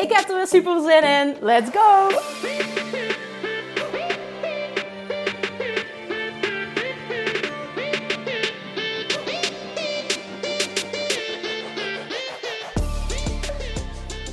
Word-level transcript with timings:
Ik 0.00 0.12
heb 0.12 0.28
er 0.28 0.36
weer 0.36 0.46
super 0.46 0.80
zin 0.80 1.02
in. 1.02 1.36
Let's 1.40 1.70
go! 1.70 2.08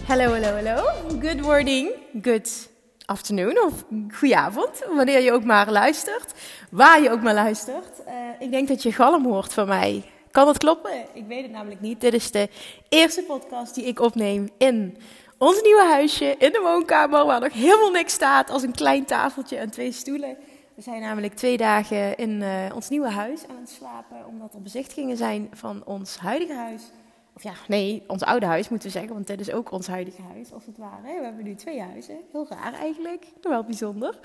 Hallo, 0.07 0.31
hallo, 0.31 0.55
hallo. 0.55 0.83
Good 1.21 1.41
morning, 1.41 1.91
good 2.21 2.69
afternoon 3.05 3.63
of 3.63 3.73
goedenavond, 4.13 4.83
wanneer 4.95 5.21
je 5.21 5.31
ook 5.31 5.43
maar 5.43 5.71
luistert. 5.71 6.33
Waar 6.71 7.01
je 7.01 7.09
ook 7.09 7.21
maar 7.21 7.33
luistert. 7.33 7.99
Uh, 8.07 8.13
ik 8.39 8.51
denk 8.51 8.67
dat 8.67 8.83
je 8.83 8.91
galm 8.91 9.25
hoort 9.25 9.53
van 9.53 9.67
mij. 9.67 10.03
Kan 10.31 10.45
dat 10.45 10.57
kloppen? 10.57 10.91
Ik 11.13 11.25
weet 11.27 11.41
het 11.41 11.51
namelijk 11.51 11.81
niet. 11.81 12.01
Dit 12.01 12.13
is 12.13 12.31
de 12.31 12.49
eerste 12.89 13.23
podcast 13.23 13.75
die 13.75 13.85
ik 13.85 13.99
opneem 13.99 14.49
in 14.57 14.97
ons 15.37 15.61
nieuwe 15.61 15.85
huisje, 15.85 16.35
in 16.37 16.51
de 16.51 16.59
woonkamer, 16.59 17.25
waar 17.25 17.39
nog 17.39 17.53
helemaal 17.53 17.91
niks 17.91 18.13
staat, 18.13 18.49
als 18.49 18.63
een 18.63 18.75
klein 18.75 19.05
tafeltje 19.05 19.57
en 19.57 19.69
twee 19.69 19.91
stoelen. 19.91 20.37
We 20.75 20.81
zijn 20.81 21.01
namelijk 21.01 21.33
twee 21.33 21.57
dagen 21.57 22.17
in 22.17 22.41
uh, 22.41 22.75
ons 22.75 22.89
nieuwe 22.89 23.09
huis 23.09 23.47
aan 23.47 23.59
het 23.59 23.69
slapen, 23.69 24.25
omdat 24.27 24.53
er 24.53 24.61
bezichtigingen 24.61 25.17
zijn 25.17 25.49
van 25.53 25.85
ons 25.85 26.17
huidige 26.17 26.53
huis. 26.53 26.91
Of 27.35 27.43
ja, 27.43 27.53
nee, 27.67 28.03
ons 28.07 28.23
oude 28.23 28.45
huis 28.45 28.69
moeten 28.69 28.87
we 28.87 28.93
zeggen, 28.93 29.13
want 29.13 29.27
dit 29.27 29.39
is 29.39 29.51
ook 29.51 29.71
ons 29.71 29.87
huidige 29.87 30.21
huis, 30.21 30.53
als 30.53 30.65
het 30.65 30.77
ware. 30.77 31.01
We 31.01 31.23
hebben 31.23 31.43
nu 31.43 31.55
twee 31.55 31.81
huizen. 31.81 32.17
Heel 32.31 32.47
raar 32.49 32.73
eigenlijk, 32.73 33.25
maar 33.43 33.51
wel 33.51 33.63
bijzonder. 33.63 34.19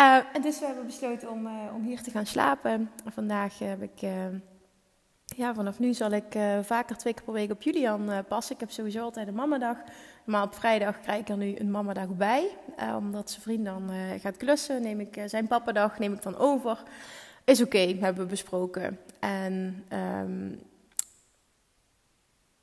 Uh, 0.00 0.16
en 0.32 0.42
dus 0.42 0.58
we 0.58 0.66
hebben 0.66 0.86
besloten 0.86 1.30
om, 1.30 1.46
uh, 1.46 1.52
om 1.74 1.84
hier 1.84 2.02
te 2.02 2.10
gaan 2.10 2.26
slapen. 2.26 2.90
Vandaag 3.14 3.58
heb 3.58 3.82
ik, 3.82 4.00
ja, 5.36 5.54
vanaf 5.54 5.78
nu 5.78 5.94
zal 5.94 6.10
ik 6.10 6.38
vaker 6.62 6.96
twee 6.96 7.14
keer 7.14 7.24
per 7.24 7.32
week 7.32 7.50
op 7.50 7.62
Julian 7.62 8.24
passen. 8.28 8.54
Ik 8.54 8.60
heb 8.60 8.70
sowieso 8.70 9.02
altijd 9.02 9.28
een 9.28 9.34
mamadag. 9.34 9.76
Maar 10.24 10.42
op 10.42 10.54
vrijdag 10.54 11.00
krijg 11.00 11.20
ik 11.20 11.28
er 11.28 11.36
nu 11.36 11.56
een 11.58 11.70
mamadag 11.70 12.08
bij. 12.08 12.48
omdat 12.96 13.30
zijn 13.30 13.42
vriend 13.42 13.64
dan 13.64 13.90
gaat 14.20 14.36
klussen, 14.36 14.82
neem 14.82 15.00
ik 15.00 15.22
zijn 15.26 15.46
papadag 15.46 15.98
neem 15.98 16.12
ik 16.12 16.22
dan 16.22 16.36
over. 16.36 16.82
Is 17.44 17.62
oké, 17.62 17.78
hebben 17.78 18.22
we 18.22 18.30
besproken. 18.30 18.98
En... 19.20 19.84
Um, 19.92 20.60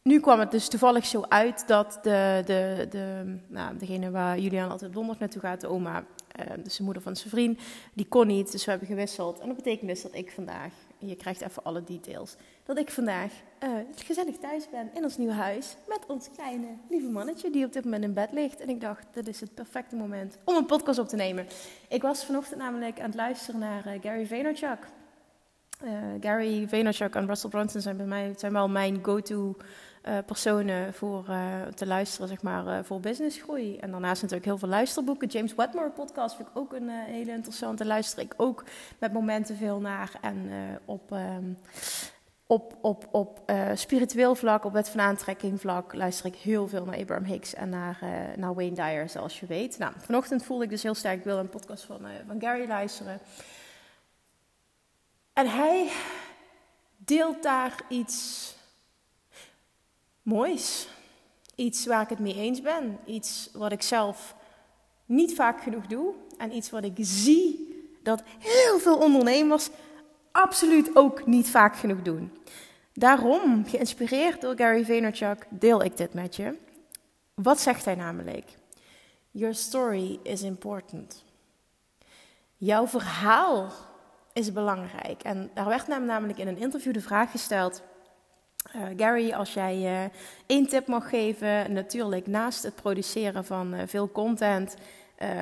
nu 0.09 0.19
kwam 0.19 0.39
het 0.39 0.51
dus 0.51 0.67
toevallig 0.67 1.05
zo 1.05 1.25
uit 1.27 1.67
dat 1.67 1.99
de, 2.01 2.43
de, 2.45 2.87
de, 2.89 3.37
nou, 3.47 3.77
degene 3.77 4.11
waar 4.11 4.39
Julian 4.39 4.69
altijd 4.69 4.93
donderdag 4.93 5.19
naartoe 5.19 5.41
gaat, 5.41 5.61
de 5.61 5.67
oma, 5.67 6.03
uh, 6.39 6.63
dus 6.63 6.77
de 6.77 6.83
moeder 6.83 7.01
van 7.01 7.15
zijn 7.15 7.29
vriend, 7.29 7.59
die 7.93 8.07
kon 8.07 8.27
niet. 8.27 8.51
Dus 8.51 8.65
we 8.65 8.71
hebben 8.71 8.87
gewisseld. 8.87 9.39
En 9.39 9.47
dat 9.47 9.55
betekent 9.55 9.89
dus 9.89 10.01
dat 10.01 10.15
ik 10.15 10.31
vandaag, 10.31 10.73
je 10.99 11.15
krijgt 11.15 11.41
even 11.41 11.63
alle 11.63 11.83
details, 11.83 12.35
dat 12.63 12.77
ik 12.77 12.91
vandaag 12.91 13.31
uh, 13.63 13.69
gezellig 13.95 14.37
thuis 14.37 14.69
ben 14.69 14.89
in 14.93 15.03
ons 15.03 15.17
nieuwe 15.17 15.33
huis 15.33 15.75
met 15.87 15.99
ons 16.07 16.29
kleine 16.35 16.67
lieve 16.89 17.09
mannetje 17.09 17.49
die 17.49 17.65
op 17.65 17.73
dit 17.73 17.83
moment 17.83 18.03
in 18.03 18.13
bed 18.13 18.31
ligt. 18.31 18.59
En 18.59 18.69
ik 18.69 18.81
dacht, 18.81 19.05
dit 19.11 19.27
is 19.27 19.39
het 19.39 19.53
perfecte 19.53 19.95
moment 19.95 20.37
om 20.43 20.55
een 20.55 20.65
podcast 20.65 20.99
op 20.99 21.07
te 21.07 21.15
nemen. 21.15 21.47
Ik 21.87 22.01
was 22.01 22.25
vanochtend 22.25 22.59
namelijk 22.59 22.99
aan 22.99 23.05
het 23.05 23.15
luisteren 23.15 23.59
naar 23.59 23.87
uh, 23.87 24.01
Gary 24.01 24.25
Vaynerchuk. 24.25 24.87
Gary 26.19 26.67
Vaynerchuk 26.67 27.15
en 27.15 27.27
Russell 27.27 27.49
Brunson 27.49 27.81
zijn 27.81 27.97
bij 27.97 28.05
mij 28.05 28.33
zijn 28.37 28.53
wel 28.53 28.69
mijn 28.69 28.99
go-to 29.01 29.55
uh, 30.07 30.17
personen 30.25 30.93
voor 30.93 31.25
uh, 31.29 31.61
te 31.75 31.87
luisteren, 31.87 32.27
zeg 32.27 32.41
maar, 32.41 32.65
uh, 32.65 32.79
voor 32.83 32.99
businessgroei. 32.99 33.77
En 33.77 33.91
daarnaast 33.91 34.21
natuurlijk 34.21 34.49
heel 34.49 34.57
veel 34.57 34.67
luisterboeken. 34.67 35.27
James 35.27 35.55
Wedmore 35.55 35.89
podcast 35.89 36.35
vind 36.35 36.47
ik 36.47 36.57
ook 36.57 36.73
een 36.73 36.89
hele 36.89 37.31
interessante. 37.31 37.85
Luister 37.85 38.19
ik 38.19 38.33
ook 38.37 38.63
met 38.99 39.13
momenten 39.13 39.57
veel 39.57 39.79
naar. 39.79 40.11
En 40.21 40.49
op, 40.85 41.11
um, 41.11 41.57
op, 42.47 42.77
op, 42.81 43.07
op 43.11 43.51
spiritueel 43.73 44.35
vlak, 44.35 44.65
op 44.65 44.73
wet 44.73 44.89
van 44.89 44.99
aantrekking 44.99 45.59
vlak, 45.59 45.93
luister 45.93 46.25
ik 46.25 46.35
heel 46.35 46.67
veel 46.67 46.85
naar 46.85 46.97
Abraham 46.97 47.25
Hicks 47.25 47.53
en 47.53 47.69
naar, 47.69 47.99
naar 48.35 48.53
Wayne 48.53 48.75
Dyer, 48.75 49.09
zoals 49.09 49.39
je 49.39 49.45
weet. 49.45 49.77
Nou, 49.77 49.93
vanochtend 49.97 50.43
voelde 50.43 50.63
ik 50.63 50.69
dus 50.69 50.83
heel 50.83 50.95
sterk, 50.95 51.23
wil 51.23 51.37
een 51.37 51.49
podcast 51.49 51.83
van, 51.83 51.99
van 52.27 52.41
Gary 52.41 52.67
luisteren. 52.67 53.19
En 55.33 55.49
hij 55.49 55.91
deelt 56.97 57.43
daar 57.43 57.75
iets 57.89 58.57
moois. 60.29 60.87
Iets 61.55 61.85
waar 61.85 62.01
ik 62.01 62.09
het 62.09 62.19
mee 62.19 62.35
eens 62.35 62.61
ben. 62.61 62.99
Iets 63.05 63.49
wat 63.53 63.71
ik 63.71 63.81
zelf 63.81 64.35
niet 65.05 65.35
vaak 65.35 65.61
genoeg 65.61 65.85
doe. 65.85 66.13
En 66.37 66.55
iets 66.55 66.69
wat 66.69 66.83
ik 66.83 66.95
zie 66.97 67.67
dat 68.03 68.23
heel 68.39 68.79
veel 68.79 68.97
ondernemers 68.97 69.69
absoluut 70.31 70.95
ook 70.95 71.25
niet 71.25 71.49
vaak 71.49 71.75
genoeg 71.75 72.01
doen. 72.01 72.31
Daarom, 72.93 73.65
geïnspireerd 73.67 74.41
door 74.41 74.57
Gary 74.57 74.85
Vaynerchuk, 74.85 75.45
deel 75.49 75.83
ik 75.83 75.97
dit 75.97 76.13
met 76.13 76.35
je. 76.35 76.57
Wat 77.33 77.59
zegt 77.59 77.85
hij 77.85 77.95
namelijk? 77.95 78.45
Your 79.31 79.55
story 79.55 80.19
is 80.23 80.41
important. 80.41 81.23
Jouw 82.57 82.87
verhaal 82.87 83.71
is 84.33 84.51
belangrijk. 84.51 85.23
En 85.23 85.51
daar 85.53 85.65
werd 85.65 85.87
namelijk 85.87 86.39
in 86.39 86.47
een 86.47 86.57
interview 86.57 86.93
de 86.93 87.01
vraag 87.01 87.31
gesteld: 87.31 87.81
uh, 88.75 88.81
Gary, 88.97 89.31
als 89.31 89.53
jij 89.53 90.03
uh, 90.03 90.09
één 90.45 90.67
tip 90.67 90.87
mag 90.87 91.09
geven, 91.09 91.73
natuurlijk 91.73 92.27
naast 92.27 92.63
het 92.63 92.75
produceren 92.75 93.45
van 93.45 93.73
uh, 93.73 93.81
veel 93.85 94.11
content 94.11 94.75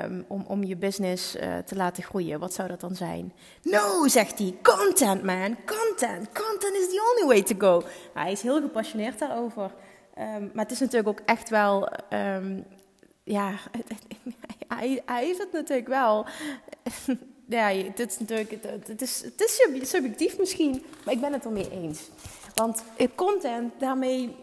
um, 0.03 0.25
om, 0.27 0.45
om 0.47 0.63
je 0.63 0.75
business 0.75 1.31
te 1.65 1.75
laten 1.75 2.03
groeien, 2.03 2.39
wat 2.39 2.53
zou 2.53 2.67
dat 2.67 2.79
dan 2.79 2.95
zijn? 2.95 3.33
No, 3.61 4.07
zegt 4.07 4.39
hij, 4.39 4.57
content 4.61 5.23
man, 5.23 5.55
content, 5.65 6.31
content 6.33 6.73
is 6.73 6.87
the 6.89 7.15
only 7.15 7.27
way 7.27 7.43
to 7.43 7.55
go. 7.57 7.87
hij 8.13 8.31
is 8.31 8.41
heel 8.41 8.61
gepassioneerd 8.61 9.19
daarover, 9.19 9.71
um, 10.17 10.51
maar 10.53 10.63
het 10.63 10.71
is 10.71 10.79
natuurlijk 10.79 11.19
ook 11.19 11.25
echt 11.25 11.49
wel, 11.49 11.89
um, 12.13 12.65
ja, 13.23 13.53
hij, 14.75 15.01
hij 15.05 15.25
heeft 15.25 15.39
het 15.39 15.51
natuurlijk 15.51 15.87
wel. 15.87 16.25
ja, 17.47 17.67
het 17.69 17.99
is 17.99 18.19
natuurlijk, 18.19 18.51
het 18.87 19.01
is, 19.01 19.23
het 19.23 19.41
is 19.41 19.89
subjectief 19.89 20.39
misschien, 20.39 20.83
maar 21.05 21.13
ik 21.13 21.21
ben 21.21 21.33
het 21.33 21.45
ermee 21.45 21.71
eens. 21.71 22.09
Want 22.57 22.83
content, 23.15 23.73
daarmee 23.79 24.35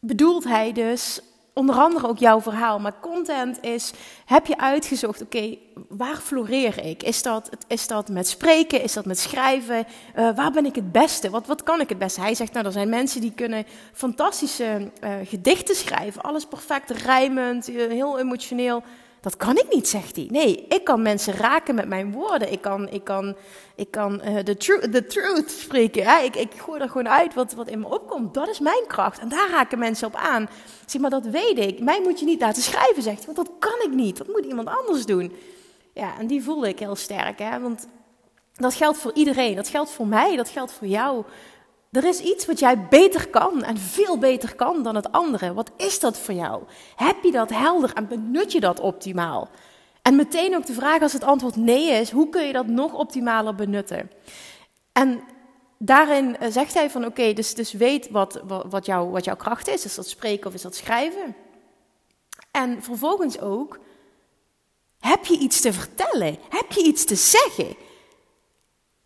bedoelt 0.00 0.44
hij 0.44 0.72
dus 0.72 1.20
onder 1.52 1.74
andere 1.74 2.08
ook 2.08 2.18
jouw 2.18 2.40
verhaal. 2.40 2.78
Maar 2.78 3.00
content 3.00 3.62
is, 3.62 3.92
heb 4.24 4.46
je 4.46 4.58
uitgezocht, 4.58 5.22
oké, 5.22 5.56
waar 5.88 6.16
floreer 6.16 6.84
ik? 6.84 7.02
Is 7.02 7.22
dat, 7.22 7.50
is 7.66 7.86
dat 7.86 8.08
met 8.08 8.28
spreken? 8.28 8.82
Is 8.82 8.92
dat 8.92 9.04
met 9.04 9.18
schrijven? 9.18 9.86
Uh, 10.16 10.36
waar 10.36 10.50
ben 10.50 10.66
ik 10.66 10.74
het 10.74 10.92
beste? 10.92 11.30
Wat, 11.30 11.46
wat 11.46 11.62
kan 11.62 11.80
ik 11.80 11.88
het 11.88 11.98
beste? 11.98 12.20
Hij 12.20 12.34
zegt, 12.34 12.52
nou, 12.52 12.66
er 12.66 12.72
zijn 12.72 12.88
mensen 12.88 13.20
die 13.20 13.32
kunnen 13.32 13.66
fantastische 13.92 14.90
uh, 15.04 15.10
gedichten 15.24 15.74
schrijven. 15.74 16.22
Alles 16.22 16.46
perfect, 16.46 16.90
rijmend, 16.90 17.68
uh, 17.68 17.90
heel 17.90 18.18
emotioneel. 18.18 18.82
Dat 19.24 19.36
kan 19.36 19.56
ik 19.56 19.74
niet, 19.74 19.88
zegt 19.88 20.16
hij. 20.16 20.26
Nee, 20.30 20.66
ik 20.68 20.84
kan 20.84 21.02
mensen 21.02 21.34
raken 21.34 21.74
met 21.74 21.88
mijn 21.88 22.12
woorden. 22.12 22.52
Ik 22.52 22.60
kan, 22.60 22.88
ik 22.88 23.04
kan, 23.04 23.36
ik 23.74 23.90
kan 23.90 24.20
the, 24.44 24.56
tru 24.56 24.90
the 24.90 25.06
truth 25.06 25.50
spreken. 25.50 26.24
Ik, 26.24 26.36
ik 26.36 26.52
gooi 26.56 26.80
er 26.80 26.88
gewoon 26.88 27.08
uit 27.08 27.34
wat, 27.34 27.52
wat 27.52 27.68
in 27.68 27.78
me 27.78 27.86
opkomt. 27.88 28.34
Dat 28.34 28.48
is 28.48 28.60
mijn 28.60 28.86
kracht. 28.86 29.18
En 29.18 29.28
daar 29.28 29.50
raken 29.50 29.78
mensen 29.78 30.06
op 30.06 30.14
aan. 30.14 30.48
Zeg 30.86 31.00
maar, 31.00 31.10
dat 31.10 31.26
weet 31.26 31.58
ik. 31.58 31.80
Mij 31.80 32.00
moet 32.02 32.18
je 32.18 32.24
niet 32.24 32.40
laten 32.40 32.62
schrijven, 32.62 33.02
zegt 33.02 33.24
hij. 33.24 33.34
Want 33.34 33.48
dat 33.48 33.56
kan 33.58 33.90
ik 33.90 33.94
niet. 33.94 34.16
Dat 34.16 34.26
moet 34.26 34.44
iemand 34.44 34.68
anders 34.68 35.06
doen. 35.06 35.32
Ja, 35.94 36.18
en 36.18 36.26
die 36.26 36.42
voelde 36.42 36.68
ik 36.68 36.78
heel 36.78 36.96
sterk. 36.96 37.38
Hè? 37.38 37.60
Want 37.60 37.88
dat 38.52 38.74
geldt 38.74 38.98
voor 38.98 39.12
iedereen. 39.14 39.54
Dat 39.54 39.68
geldt 39.68 39.90
voor 39.90 40.06
mij. 40.06 40.36
Dat 40.36 40.48
geldt 40.48 40.72
voor 40.72 40.86
jou. 40.86 41.24
Er 41.94 42.04
is 42.04 42.20
iets 42.20 42.46
wat 42.46 42.58
jij 42.58 42.88
beter 42.88 43.28
kan 43.28 43.62
en 43.62 43.78
veel 43.78 44.18
beter 44.18 44.54
kan 44.54 44.82
dan 44.82 44.94
het 44.94 45.12
andere. 45.12 45.54
Wat 45.54 45.70
is 45.76 46.00
dat 46.00 46.18
voor 46.18 46.34
jou? 46.34 46.62
Heb 46.96 47.16
je 47.22 47.30
dat 47.30 47.50
helder 47.50 47.92
en 47.92 48.08
benut 48.08 48.52
je 48.52 48.60
dat 48.60 48.80
optimaal? 48.80 49.48
En 50.02 50.16
meteen 50.16 50.56
ook 50.56 50.66
de 50.66 50.72
vraag 50.72 51.02
als 51.02 51.12
het 51.12 51.24
antwoord 51.24 51.56
nee 51.56 51.90
is, 51.90 52.10
hoe 52.10 52.28
kun 52.28 52.46
je 52.46 52.52
dat 52.52 52.66
nog 52.66 52.92
optimaler 52.92 53.54
benutten? 53.54 54.10
En 54.92 55.20
daarin 55.78 56.36
eh, 56.36 56.50
zegt 56.50 56.74
hij 56.74 56.90
van 56.90 57.04
oké, 57.04 57.32
dus, 57.32 57.54
dus 57.54 57.72
weet 57.72 58.10
wat, 58.10 58.40
wat, 58.44 58.64
wat 58.68 58.84
jouw 58.84 59.36
kracht 59.36 59.68
is. 59.68 59.84
Is 59.84 59.94
dat 59.94 60.08
spreken 60.08 60.46
of 60.46 60.54
is 60.54 60.62
dat 60.62 60.76
schrijven? 60.76 61.36
En 62.50 62.82
vervolgens 62.82 63.40
ook, 63.40 63.78
heb 64.98 65.24
je 65.24 65.38
iets 65.38 65.60
te 65.60 65.72
vertellen? 65.72 66.38
Heb 66.48 66.72
je 66.72 66.82
iets 66.82 67.04
te 67.04 67.14
zeggen? 67.14 67.76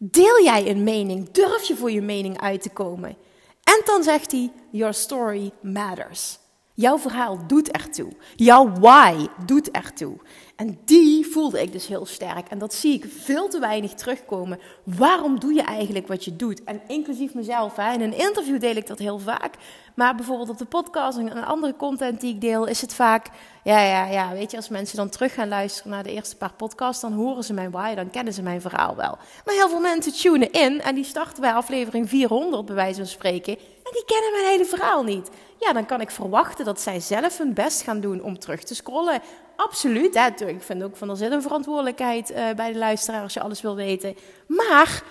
Deel 0.01 0.43
jij 0.43 0.71
een 0.71 0.83
mening? 0.83 1.31
Durf 1.31 1.63
je 1.63 1.77
voor 1.77 1.91
je 1.91 2.03
mening 2.03 2.41
uit 2.41 2.63
te 2.63 2.71
komen? 2.71 3.17
En 3.63 3.83
dan 3.85 4.03
zegt 4.03 4.33
hij: 4.33 4.53
Your 4.71 4.95
story 4.95 5.53
matters. 5.63 6.39
Jouw 6.75 6.99
verhaal 6.99 7.47
doet 7.47 7.71
ertoe. 7.71 8.13
Jouw 8.37 8.73
why 8.73 9.27
doet 9.47 9.71
ertoe. 9.71 10.17
En 10.57 10.79
die 10.85 11.27
voelde 11.27 11.63
ik 11.63 11.73
dus 11.73 11.87
heel 11.87 12.07
sterk. 12.07 12.49
En 12.49 12.59
dat 12.59 12.75
zie 12.75 12.93
ik 12.93 13.05
veel 13.09 13.49
te 13.49 13.59
weinig 13.59 13.95
terugkomen. 13.95 14.59
Waarom 14.85 15.41
doe 15.41 15.53
je 15.53 15.63
eigenlijk 15.63 16.07
wat 16.07 16.25
je 16.25 16.37
doet? 16.37 16.65
En 16.65 16.81
inclusief 16.87 17.35
mezelf. 17.35 17.77
Hè. 17.77 17.93
In 17.93 18.01
een 18.01 18.19
interview 18.19 18.61
deel 18.61 18.77
ik 18.77 18.87
dat 18.87 18.99
heel 18.99 19.19
vaak. 19.19 19.55
Maar 19.99 20.15
bijvoorbeeld 20.15 20.49
op 20.49 20.59
de 20.59 20.65
podcast 20.65 21.19
en 21.19 21.45
andere 21.45 21.77
content 21.77 22.21
die 22.21 22.35
ik 22.35 22.41
deel, 22.41 22.67
is 22.67 22.81
het 22.81 22.95
vaak. 22.95 23.27
Ja, 23.65 23.81
ja, 23.81 24.07
ja. 24.07 24.33
Weet 24.33 24.51
je, 24.51 24.57
als 24.57 24.69
mensen 24.69 24.97
dan 24.97 25.09
terug 25.09 25.35
gaan 25.35 25.49
luisteren 25.49 25.93
naar 25.93 26.03
de 26.03 26.13
eerste 26.13 26.37
paar 26.37 26.53
podcasts, 26.53 27.03
dan 27.03 27.13
horen 27.13 27.45
ze 27.45 27.53
mijn 27.53 27.71
why, 27.71 27.95
dan 27.95 28.11
kennen 28.11 28.33
ze 28.33 28.43
mijn 28.43 28.61
verhaal 28.61 28.97
wel. 28.97 29.19
Maar 29.45 29.55
heel 29.55 29.69
veel 29.69 29.81
mensen 29.81 30.13
tunen 30.13 30.53
in 30.53 30.81
en 30.81 30.95
die 30.95 31.05
starten 31.05 31.41
bij 31.41 31.53
aflevering 31.53 32.09
400, 32.09 32.67
bij 32.67 32.75
wijze 32.75 32.99
van 32.99 33.07
spreken. 33.07 33.53
En 33.59 33.93
die 33.93 34.05
kennen 34.07 34.33
mijn 34.33 34.47
hele 34.47 34.65
verhaal 34.65 35.03
niet. 35.03 35.31
Ja, 35.59 35.73
dan 35.73 35.87
kan 35.87 36.01
ik 36.01 36.11
verwachten 36.11 36.65
dat 36.65 36.81
zij 36.81 37.01
zelf 37.01 37.39
hun 37.39 37.55
best 37.55 37.83
gaan 37.83 38.01
doen 38.01 38.23
om 38.23 38.39
terug 38.39 38.63
te 38.63 38.75
scrollen. 38.75 39.21
Absoluut. 39.57 40.15
Hè? 40.15 40.47
Ik 40.47 40.63
vind 40.63 40.83
ook 40.83 40.97
van 40.97 41.11
er 41.11 41.17
zit 41.17 41.33
een 41.33 41.43
verantwoordelijkheid 41.43 42.31
uh, 42.31 42.51
bij 42.57 42.73
de 42.73 42.79
luisteraar 42.79 43.23
als 43.23 43.35
je 43.35 43.41
alles 43.41 43.61
wil 43.61 43.75
weten. 43.75 44.17
Maar 44.47 45.03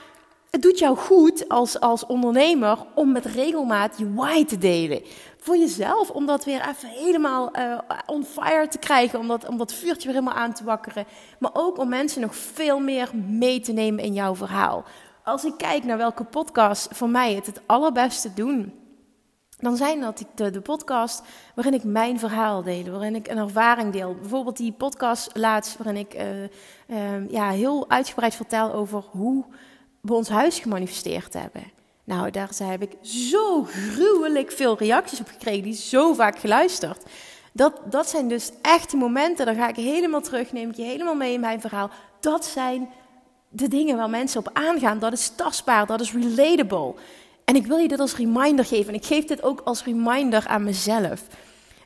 het 0.51 0.61
doet 0.61 0.79
jou 0.79 0.97
goed 0.97 1.49
als, 1.49 1.79
als 1.79 2.05
ondernemer 2.05 2.77
om 2.95 3.11
met 3.11 3.25
regelmaat 3.25 3.97
je 3.97 4.13
why 4.13 4.45
te 4.45 4.57
delen. 4.57 5.01
Voor 5.37 5.57
jezelf, 5.57 6.09
om 6.09 6.25
dat 6.25 6.45
weer 6.45 6.67
even 6.69 6.89
helemaal 6.89 7.57
uh, 7.57 7.79
on 8.05 8.23
fire 8.23 8.67
te 8.67 8.77
krijgen, 8.77 9.19
om 9.19 9.27
dat, 9.27 9.47
om 9.47 9.57
dat 9.57 9.73
vuurtje 9.73 10.07
weer 10.07 10.17
helemaal 10.17 10.43
aan 10.43 10.53
te 10.53 10.63
wakkeren. 10.63 11.05
Maar 11.39 11.51
ook 11.53 11.77
om 11.77 11.89
mensen 11.89 12.21
nog 12.21 12.35
veel 12.35 12.79
meer 12.79 13.09
mee 13.15 13.59
te 13.59 13.71
nemen 13.71 14.03
in 14.03 14.13
jouw 14.13 14.35
verhaal. 14.35 14.83
Als 15.23 15.45
ik 15.45 15.53
kijk 15.57 15.83
naar 15.83 15.97
welke 15.97 16.23
podcast 16.23 16.87
voor 16.91 17.09
mij 17.09 17.33
het 17.33 17.45
het 17.45 17.61
allerbeste 17.65 18.33
doen, 18.33 18.73
dan 19.57 19.77
zijn 19.77 20.01
dat 20.01 20.25
de, 20.35 20.49
de 20.49 20.61
podcast 20.61 21.21
waarin 21.55 21.73
ik 21.73 21.83
mijn 21.83 22.19
verhaal 22.19 22.63
deel, 22.63 22.91
waarin 22.91 23.15
ik 23.15 23.27
een 23.27 23.37
ervaring 23.37 23.93
deel. 23.93 24.15
Bijvoorbeeld 24.15 24.57
die 24.57 24.71
podcast 24.71 25.29
laatst, 25.33 25.77
waarin 25.77 25.97
ik 25.97 26.13
uh, 26.15 26.43
uh, 26.43 27.29
ja, 27.29 27.49
heel 27.49 27.89
uitgebreid 27.89 28.35
vertel 28.35 28.73
over 28.73 29.03
hoe 29.11 29.45
we 30.07 30.13
ons 30.13 30.29
huis 30.29 30.59
gemanifesteerd 30.59 31.33
hebben. 31.33 31.63
Nou, 32.03 32.31
daar 32.31 32.49
heb 32.57 32.81
ik 32.81 32.91
zo 33.01 33.63
gruwelijk 33.63 34.51
veel 34.51 34.77
reacties 34.77 35.19
op 35.19 35.27
gekregen, 35.27 35.63
die 35.63 35.73
zo 35.73 36.13
vaak 36.13 36.39
geluisterd. 36.39 37.03
Dat, 37.53 37.81
dat 37.85 38.09
zijn 38.09 38.27
dus 38.27 38.51
echt 38.61 38.89
die 38.89 38.99
momenten, 38.99 39.45
dan 39.45 39.55
ga 39.55 39.67
ik 39.67 39.75
helemaal 39.75 40.21
terug, 40.21 40.51
neem 40.51 40.69
ik 40.69 40.75
je 40.75 40.83
helemaal 40.83 41.15
mee 41.15 41.33
in 41.33 41.39
mijn 41.39 41.61
verhaal. 41.61 41.89
Dat 42.19 42.45
zijn 42.45 42.89
de 43.49 43.67
dingen 43.67 43.97
waar 43.97 44.09
mensen 44.09 44.39
op 44.39 44.49
aangaan. 44.53 44.99
Dat 44.99 45.13
is 45.13 45.31
tastbaar, 45.35 45.85
dat 45.85 46.01
is 46.01 46.13
relatable. 46.13 46.93
En 47.45 47.55
ik 47.55 47.65
wil 47.65 47.77
je 47.77 47.87
dit 47.87 47.99
als 47.99 48.15
reminder 48.15 48.65
geven. 48.65 48.87
En 48.87 48.99
ik 48.99 49.05
geef 49.05 49.25
dit 49.25 49.43
ook 49.43 49.61
als 49.61 49.83
reminder 49.83 50.47
aan 50.47 50.63
mezelf. 50.63 51.21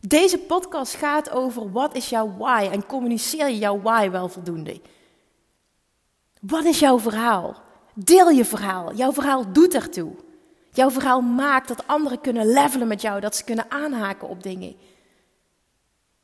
Deze 0.02 0.38
podcast 0.38 0.96
gaat 0.96 1.32
over 1.32 1.72
wat 1.72 1.96
is 1.96 2.10
jouw 2.10 2.34
why 2.38 2.70
en 2.72 2.86
communiceer 2.86 3.50
je 3.50 3.58
jouw 3.58 3.82
why 3.82 4.10
wel 4.10 4.30
voldoende. 4.30 4.82
Wat 6.42 6.66
is 6.66 6.80
jouw 6.80 7.00
verhaal? 7.00 7.70
Deel 7.94 8.30
je 8.30 8.46
verhaal. 8.46 8.94
Jouw 8.94 9.14
verhaal 9.14 9.52
doet 9.52 9.74
ertoe. 9.74 10.12
Jouw 10.72 10.92
verhaal 10.92 11.22
maakt 11.22 11.68
dat 11.68 11.88
anderen 11.88 12.22
kunnen 12.22 12.54
levelen 12.54 12.88
met 12.88 13.02
jou, 13.02 13.20
dat 13.20 13.36
ze 13.36 13.44
kunnen 13.44 13.72
aanhaken 13.72 14.30
op 14.30 14.44
dingen. 14.44 14.76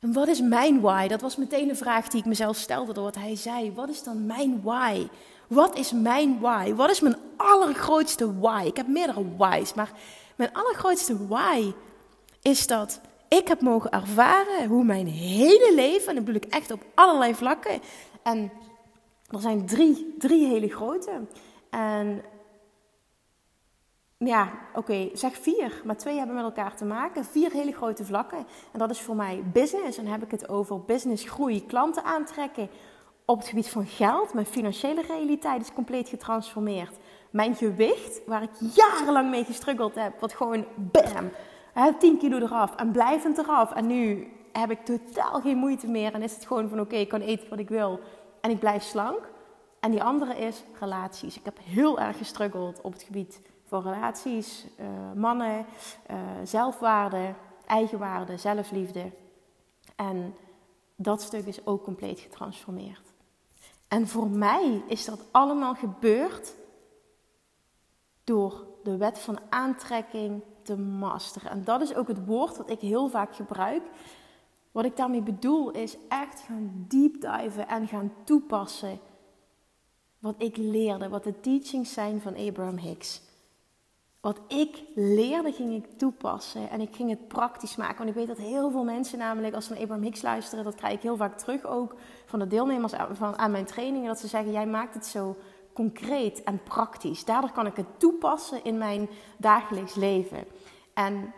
En 0.00 0.12
wat 0.12 0.28
is 0.28 0.40
mijn 0.40 0.80
why? 0.80 1.08
Dat 1.08 1.20
was 1.20 1.36
meteen 1.36 1.68
een 1.68 1.76
vraag 1.76 2.08
die 2.08 2.20
ik 2.20 2.26
mezelf 2.26 2.56
stelde 2.56 2.92
door 2.92 3.04
wat 3.04 3.14
hij 3.14 3.36
zei. 3.36 3.72
Wat 3.72 3.88
is 3.88 4.02
dan 4.02 4.26
mijn 4.26 4.60
why? 4.62 5.08
Wat 5.46 5.78
is 5.78 5.92
mijn 5.92 6.40
why? 6.40 6.74
Wat 6.74 6.90
is 6.90 7.00
mijn 7.00 7.16
allergrootste 7.36 8.38
why? 8.38 8.62
Ik 8.66 8.76
heb 8.76 8.86
meerdere 8.86 9.36
why's, 9.36 9.74
maar 9.74 9.92
mijn 10.36 10.52
allergrootste 10.52 11.26
why 11.26 11.72
is 12.42 12.66
dat 12.66 13.00
ik 13.28 13.48
heb 13.48 13.60
mogen 13.60 13.90
ervaren 13.90 14.68
hoe 14.68 14.84
mijn 14.84 15.06
hele 15.06 15.72
leven, 15.74 16.08
en 16.08 16.14
dat 16.14 16.24
bedoel 16.24 16.42
ik 16.42 16.52
echt 16.52 16.70
op 16.70 16.84
allerlei 16.94 17.34
vlakken, 17.34 17.80
en 18.22 18.50
er 19.30 19.40
zijn 19.40 19.66
drie, 19.66 20.14
drie 20.18 20.46
hele 20.46 20.68
grote. 20.68 21.10
En 21.70 22.22
ja, 24.18 24.50
oké, 24.74 25.08
zeg 25.12 25.36
vier, 25.36 25.82
maar 25.84 25.96
twee 25.96 26.16
hebben 26.16 26.34
met 26.34 26.44
elkaar 26.44 26.76
te 26.76 26.84
maken. 26.84 27.24
Vier 27.24 27.50
hele 27.52 27.72
grote 27.72 28.04
vlakken. 28.04 28.46
En 28.72 28.78
dat 28.78 28.90
is 28.90 29.00
voor 29.00 29.16
mij 29.16 29.42
business. 29.52 29.98
En 29.98 30.04
dan 30.04 30.12
heb 30.12 30.22
ik 30.22 30.30
het 30.30 30.48
over 30.48 30.84
business 30.84 31.28
groei, 31.28 31.66
klanten 31.66 32.04
aantrekken. 32.04 32.70
Op 33.24 33.38
het 33.38 33.48
gebied 33.48 33.68
van 33.68 33.86
geld, 33.86 34.34
mijn 34.34 34.46
financiële 34.46 35.02
realiteit 35.02 35.60
is 35.60 35.72
compleet 35.72 36.08
getransformeerd. 36.08 36.96
Mijn 37.30 37.54
gewicht, 37.54 38.20
waar 38.26 38.42
ik 38.42 38.50
jarenlang 38.74 39.30
mee 39.30 39.44
gestruggeld 39.44 39.94
heb, 39.94 40.20
wat 40.20 40.32
gewoon 40.32 40.64
bam, 40.76 41.30
10 41.98 42.18
kilo 42.18 42.38
eraf 42.38 42.74
en 42.74 42.90
blijvend 42.90 43.38
eraf. 43.38 43.72
En 43.72 43.86
nu 43.86 44.32
heb 44.52 44.70
ik 44.70 44.84
totaal 44.84 45.40
geen 45.40 45.56
moeite 45.56 45.88
meer 45.88 46.14
en 46.14 46.22
is 46.22 46.34
het 46.34 46.46
gewoon 46.46 46.68
van 46.68 46.80
oké, 46.80 46.96
ik 46.96 47.08
kan 47.08 47.20
eten 47.20 47.48
wat 47.48 47.58
ik 47.58 47.68
wil 47.68 48.00
en 48.40 48.50
ik 48.50 48.58
blijf 48.58 48.82
slank. 48.82 49.30
En 49.80 49.90
die 49.90 50.02
andere 50.02 50.36
is 50.36 50.64
relaties. 50.80 51.36
Ik 51.36 51.44
heb 51.44 51.58
heel 51.62 51.98
erg 51.98 52.16
gestruggeld 52.16 52.80
op 52.80 52.92
het 52.92 53.02
gebied 53.02 53.40
van 53.64 53.82
relaties, 53.82 54.66
uh, 54.80 54.86
mannen, 55.14 55.66
uh, 56.10 56.16
zelfwaarde, 56.44 57.34
eigenwaarde, 57.66 58.36
zelfliefde. 58.36 59.12
En 59.96 60.34
dat 60.96 61.22
stuk 61.22 61.46
is 61.46 61.66
ook 61.66 61.82
compleet 61.82 62.20
getransformeerd. 62.20 63.12
En 63.88 64.08
voor 64.08 64.28
mij 64.28 64.82
is 64.86 65.04
dat 65.04 65.20
allemaal 65.30 65.74
gebeurd 65.74 66.54
door 68.24 68.66
de 68.82 68.96
wet 68.96 69.18
van 69.18 69.38
aantrekking 69.48 70.42
te 70.62 70.76
masteren. 70.76 71.50
En 71.50 71.64
dat 71.64 71.80
is 71.80 71.94
ook 71.94 72.08
het 72.08 72.26
woord 72.26 72.56
wat 72.56 72.70
ik 72.70 72.80
heel 72.80 73.08
vaak 73.08 73.34
gebruik. 73.34 73.82
Wat 74.72 74.84
ik 74.84 74.96
daarmee 74.96 75.22
bedoel 75.22 75.70
is 75.70 75.96
echt 76.08 76.40
gaan 76.40 76.84
deep 76.88 77.20
diven 77.20 77.68
en 77.68 77.88
gaan 77.88 78.12
toepassen 78.24 79.00
wat 80.18 80.34
ik 80.38 80.56
leerde, 80.56 81.08
wat 81.08 81.24
de 81.24 81.40
teachings 81.40 81.92
zijn 81.92 82.20
van 82.20 82.36
Abraham 82.36 82.76
Hicks. 82.76 83.20
Wat 84.20 84.40
ik 84.48 84.82
leerde, 84.94 85.52
ging 85.52 85.74
ik 85.74 85.98
toepassen 85.98 86.70
en 86.70 86.80
ik 86.80 86.96
ging 86.96 87.10
het 87.10 87.28
praktisch 87.28 87.76
maken. 87.76 87.96
Want 87.96 88.08
ik 88.08 88.14
weet 88.14 88.26
dat 88.26 88.46
heel 88.46 88.70
veel 88.70 88.84
mensen, 88.84 89.18
namelijk 89.18 89.54
als 89.54 89.64
ze 89.64 89.72
naar 89.72 89.80
Abraham 89.82 90.04
Hicks 90.04 90.22
luisteren, 90.22 90.64
dat 90.64 90.74
krijg 90.74 90.94
ik 90.94 91.02
heel 91.02 91.16
vaak 91.16 91.38
terug 91.38 91.64
ook 91.64 91.94
van 92.26 92.38
de 92.38 92.46
deelnemers 92.46 92.94
aan, 92.94 93.38
aan 93.38 93.50
mijn 93.50 93.64
trainingen, 93.64 94.08
dat 94.08 94.18
ze 94.18 94.26
zeggen: 94.26 94.52
Jij 94.52 94.66
maakt 94.66 94.94
het 94.94 95.06
zo 95.06 95.36
concreet 95.72 96.42
en 96.42 96.62
praktisch. 96.62 97.24
Daardoor 97.24 97.52
kan 97.52 97.66
ik 97.66 97.76
het 97.76 97.86
toepassen 97.98 98.64
in 98.64 98.78
mijn 98.78 99.08
dagelijks 99.36 99.94
leven. 99.94 100.44
En 100.94 101.34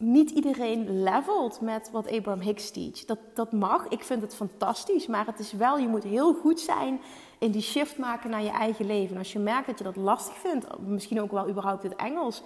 niet 0.00 0.30
iedereen 0.30 1.02
levelt 1.02 1.60
met 1.60 1.90
wat 1.92 2.10
Abraham 2.10 2.40
Hicks 2.40 2.70
teach. 2.70 3.04
Dat, 3.04 3.18
dat 3.34 3.52
mag, 3.52 3.88
ik 3.88 4.04
vind 4.04 4.22
het 4.22 4.34
fantastisch, 4.34 5.06
maar 5.06 5.26
het 5.26 5.38
is 5.38 5.52
wel, 5.52 5.78
je 5.78 5.88
moet 5.88 6.02
heel 6.02 6.34
goed 6.34 6.60
zijn 6.60 7.00
in 7.38 7.50
die 7.50 7.62
shift 7.62 7.98
maken 7.98 8.30
naar 8.30 8.42
je 8.42 8.50
eigen 8.50 8.86
leven. 8.86 9.16
als 9.16 9.32
je 9.32 9.38
merkt 9.38 9.66
dat 9.66 9.78
je 9.78 9.84
dat 9.84 9.96
lastig 9.96 10.34
vindt, 10.34 10.66
misschien 10.86 11.20
ook 11.20 11.30
wel 11.30 11.48
überhaupt 11.48 11.82
het 11.82 11.96
Engels, 11.96 12.42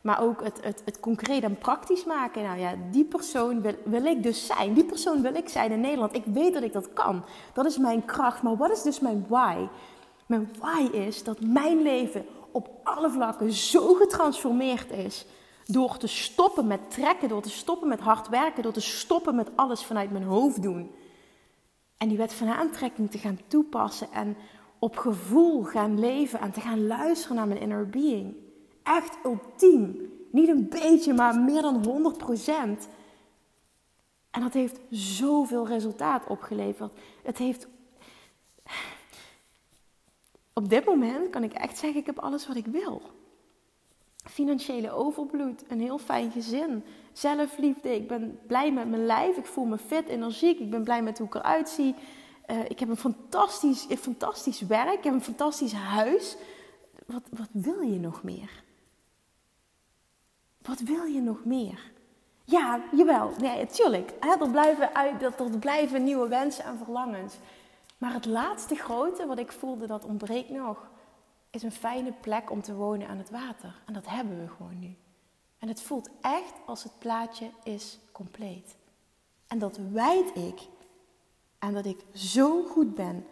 maar 0.00 0.22
ook 0.22 0.44
het, 0.44 0.58
het, 0.62 0.82
het 0.84 1.00
concreet 1.00 1.42
en 1.42 1.58
praktisch 1.58 2.04
maken. 2.04 2.42
Nou 2.42 2.58
ja, 2.58 2.74
die 2.90 3.04
persoon 3.04 3.60
wil, 3.60 3.74
wil 3.84 4.04
ik 4.04 4.22
dus 4.22 4.46
zijn. 4.46 4.74
Die 4.74 4.84
persoon 4.84 5.22
wil 5.22 5.34
ik 5.34 5.48
zijn 5.48 5.70
in 5.70 5.80
Nederland. 5.80 6.14
Ik 6.14 6.24
weet 6.24 6.54
dat 6.54 6.62
ik 6.62 6.72
dat 6.72 6.92
kan. 6.92 7.24
Dat 7.52 7.66
is 7.66 7.78
mijn 7.78 8.04
kracht. 8.04 8.42
Maar 8.42 8.56
wat 8.56 8.70
is 8.70 8.82
dus 8.82 9.00
mijn 9.00 9.24
why? 9.28 9.66
Mijn 10.26 10.50
why 10.58 10.96
is 10.96 11.24
dat 11.24 11.40
mijn 11.40 11.82
leven 11.82 12.26
op 12.50 12.68
alle 12.82 13.10
vlakken 13.10 13.52
zo 13.52 13.94
getransformeerd 13.94 14.90
is. 14.90 15.26
Door 15.70 15.96
te 15.96 16.06
stoppen 16.06 16.66
met 16.66 16.90
trekken, 16.90 17.28
door 17.28 17.42
te 17.42 17.50
stoppen 17.50 17.88
met 17.88 18.00
hard 18.00 18.28
werken, 18.28 18.62
door 18.62 18.72
te 18.72 18.80
stoppen 18.80 19.34
met 19.34 19.50
alles 19.56 19.84
vanuit 19.84 20.10
mijn 20.10 20.24
hoofd 20.24 20.62
doen. 20.62 20.90
En 21.96 22.08
die 22.08 22.16
wet 22.16 22.32
van 22.32 22.48
aantrekking 22.48 23.10
te 23.10 23.18
gaan 23.18 23.38
toepassen 23.46 24.12
en 24.12 24.36
op 24.78 24.96
gevoel 24.96 25.62
gaan 25.62 26.00
leven 26.00 26.40
en 26.40 26.52
te 26.52 26.60
gaan 26.60 26.86
luisteren 26.86 27.36
naar 27.36 27.46
mijn 27.46 27.60
inner 27.60 27.88
being. 27.88 28.34
Echt 28.82 29.18
ultiem. 29.24 30.12
Niet 30.30 30.48
een 30.48 30.68
beetje, 30.68 31.14
maar 31.14 31.40
meer 31.40 31.62
dan 31.62 31.84
100 31.84 32.16
procent. 32.16 32.88
En 34.30 34.40
dat 34.40 34.52
heeft 34.52 34.80
zoveel 34.90 35.66
resultaat 35.66 36.26
opgeleverd. 36.26 36.92
Het 37.22 37.38
heeft. 37.38 37.68
Op 40.52 40.68
dit 40.68 40.84
moment 40.84 41.30
kan 41.30 41.42
ik 41.42 41.52
echt 41.52 41.78
zeggen: 41.78 42.00
ik 42.00 42.06
heb 42.06 42.18
alles 42.18 42.46
wat 42.46 42.56
ik 42.56 42.66
wil. 42.66 43.02
Financiële 44.38 44.90
overvloed, 44.90 45.64
een 45.68 45.80
heel 45.80 45.98
fijn 45.98 46.30
gezin, 46.30 46.84
zelfliefde. 47.12 47.94
Ik 47.94 48.08
ben 48.08 48.38
blij 48.46 48.72
met 48.72 48.88
mijn 48.88 49.06
lijf. 49.06 49.36
Ik 49.36 49.46
voel 49.46 49.64
me 49.64 49.78
fit, 49.78 50.08
energiek. 50.08 50.58
Ik 50.58 50.70
ben 50.70 50.84
blij 50.84 51.02
met 51.02 51.18
hoe 51.18 51.26
ik 51.26 51.34
eruit 51.34 51.68
zie. 51.68 51.94
Uh, 52.46 52.64
ik 52.68 52.78
heb 52.78 52.88
een 52.88 52.96
fantastisch, 52.96 53.86
een 53.88 53.96
fantastisch 53.96 54.60
werk. 54.60 55.04
Heb 55.04 55.12
een 55.12 55.22
fantastisch 55.22 55.72
huis. 55.72 56.36
Wat, 57.06 57.22
wat 57.30 57.48
wil 57.52 57.80
je 57.80 57.98
nog 57.98 58.22
meer? 58.22 58.62
Wat 60.62 60.80
wil 60.80 61.04
je 61.04 61.20
nog 61.20 61.44
meer? 61.44 61.90
Ja, 62.44 62.80
jawel. 62.92 63.32
Nee, 63.38 63.66
tuurlijk. 63.66 64.12
Er 64.20 64.50
blijven, 64.50 64.94
uit, 64.94 65.22
er 65.22 65.58
blijven 65.58 66.04
nieuwe 66.04 66.28
wensen 66.28 66.64
en 66.64 66.78
verlangens. 66.78 67.34
Maar 67.98 68.12
het 68.12 68.26
laatste 68.26 68.74
grote 68.74 69.26
wat 69.26 69.38
ik 69.38 69.52
voelde, 69.52 69.86
dat 69.86 70.04
ontbreekt 70.04 70.50
nog, 70.50 70.88
is 71.50 71.62
een 71.62 71.72
fijne 71.72 72.12
plek 72.12 72.50
om 72.50 72.62
te 72.62 72.74
wonen 72.74 73.08
aan 73.08 73.18
het 73.18 73.30
water. 73.30 73.80
En 73.86 73.92
dat 73.92 74.06
hebben 74.08 74.40
we 74.40 74.48
gewoon 74.48 74.78
nu. 74.78 74.96
En 75.58 75.68
het 75.68 75.80
voelt 75.80 76.08
echt 76.20 76.54
als 76.66 76.82
het 76.82 76.98
plaatje 76.98 77.50
is 77.62 77.98
compleet. 78.12 78.76
En 79.46 79.58
dat 79.58 79.78
wijd 79.92 80.36
ik. 80.36 80.60
En 81.58 81.74
dat 81.74 81.86
ik 81.86 82.04
zo 82.14 82.62
goed 82.62 82.94
ben 82.94 83.26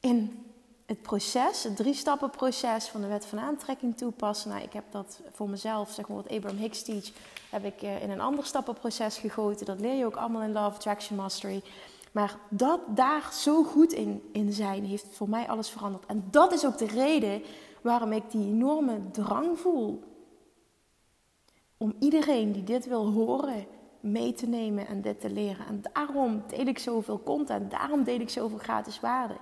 in 0.00 0.50
het 0.86 1.02
proces, 1.02 1.62
het 1.62 1.76
drie 1.76 1.94
stappen 1.94 2.30
proces 2.30 2.86
van 2.88 3.00
de 3.00 3.06
wet 3.06 3.26
van 3.26 3.38
aantrekking 3.40 3.96
toepassen. 3.96 4.50
Nou, 4.50 4.62
ik 4.62 4.72
heb 4.72 4.84
dat 4.90 5.20
voor 5.32 5.48
mezelf, 5.48 5.90
zeg 5.90 6.08
maar 6.08 6.16
wat 6.16 6.30
Abraham 6.30 6.58
Hicks 6.58 6.82
teach, 6.82 7.10
heb 7.50 7.64
ik 7.64 7.82
eh, 7.82 8.02
in 8.02 8.10
een 8.10 8.20
ander 8.20 8.44
stappenproces 8.44 9.18
gegoten. 9.18 9.66
Dat 9.66 9.80
leer 9.80 9.94
je 9.94 10.04
ook 10.04 10.16
allemaal 10.16 10.42
in 10.42 10.52
Love 10.52 10.76
Attraction 10.76 11.16
Mastery. 11.16 11.62
Maar 12.10 12.38
dat 12.48 12.80
daar 12.88 13.32
zo 13.32 13.62
goed 13.62 13.92
in, 13.92 14.22
in 14.32 14.52
zijn, 14.52 14.84
heeft 14.84 15.06
voor 15.10 15.28
mij 15.28 15.48
alles 15.48 15.68
veranderd. 15.68 16.06
En 16.06 16.24
dat 16.30 16.52
is 16.52 16.66
ook 16.66 16.78
de 16.78 16.86
reden 16.86 17.42
waarom 17.82 18.12
ik 18.12 18.30
die 18.30 18.46
enorme 18.46 19.10
drang 19.10 19.58
voel. 19.58 20.02
Om 21.76 21.94
iedereen 21.98 22.52
die 22.52 22.64
dit 22.64 22.86
wil 22.86 23.10
horen, 23.10 23.66
mee 24.00 24.32
te 24.32 24.46
nemen 24.46 24.86
en 24.86 25.00
dit 25.02 25.20
te 25.20 25.30
leren. 25.30 25.66
En 25.66 25.82
daarom 25.92 26.42
deel 26.46 26.66
ik 26.66 26.78
zoveel 26.78 27.22
content, 27.22 27.70
daarom 27.70 28.04
deel 28.04 28.20
ik 28.20 28.30
zoveel 28.30 28.58
gratis 28.58 29.00
waarde. 29.00 29.34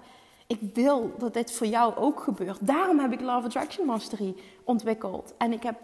Ik 0.47 0.61
wil 0.75 1.13
dat 1.19 1.35
dit 1.35 1.53
voor 1.53 1.67
jou 1.67 1.97
ook 1.97 2.21
gebeurt. 2.21 2.67
Daarom 2.67 2.99
heb 2.99 3.13
ik 3.13 3.21
Love 3.21 3.47
Attraction 3.47 3.87
Mastery 3.87 4.35
ontwikkeld. 4.65 5.35
En 5.39 5.53
ik 5.53 5.63
heb 5.63 5.81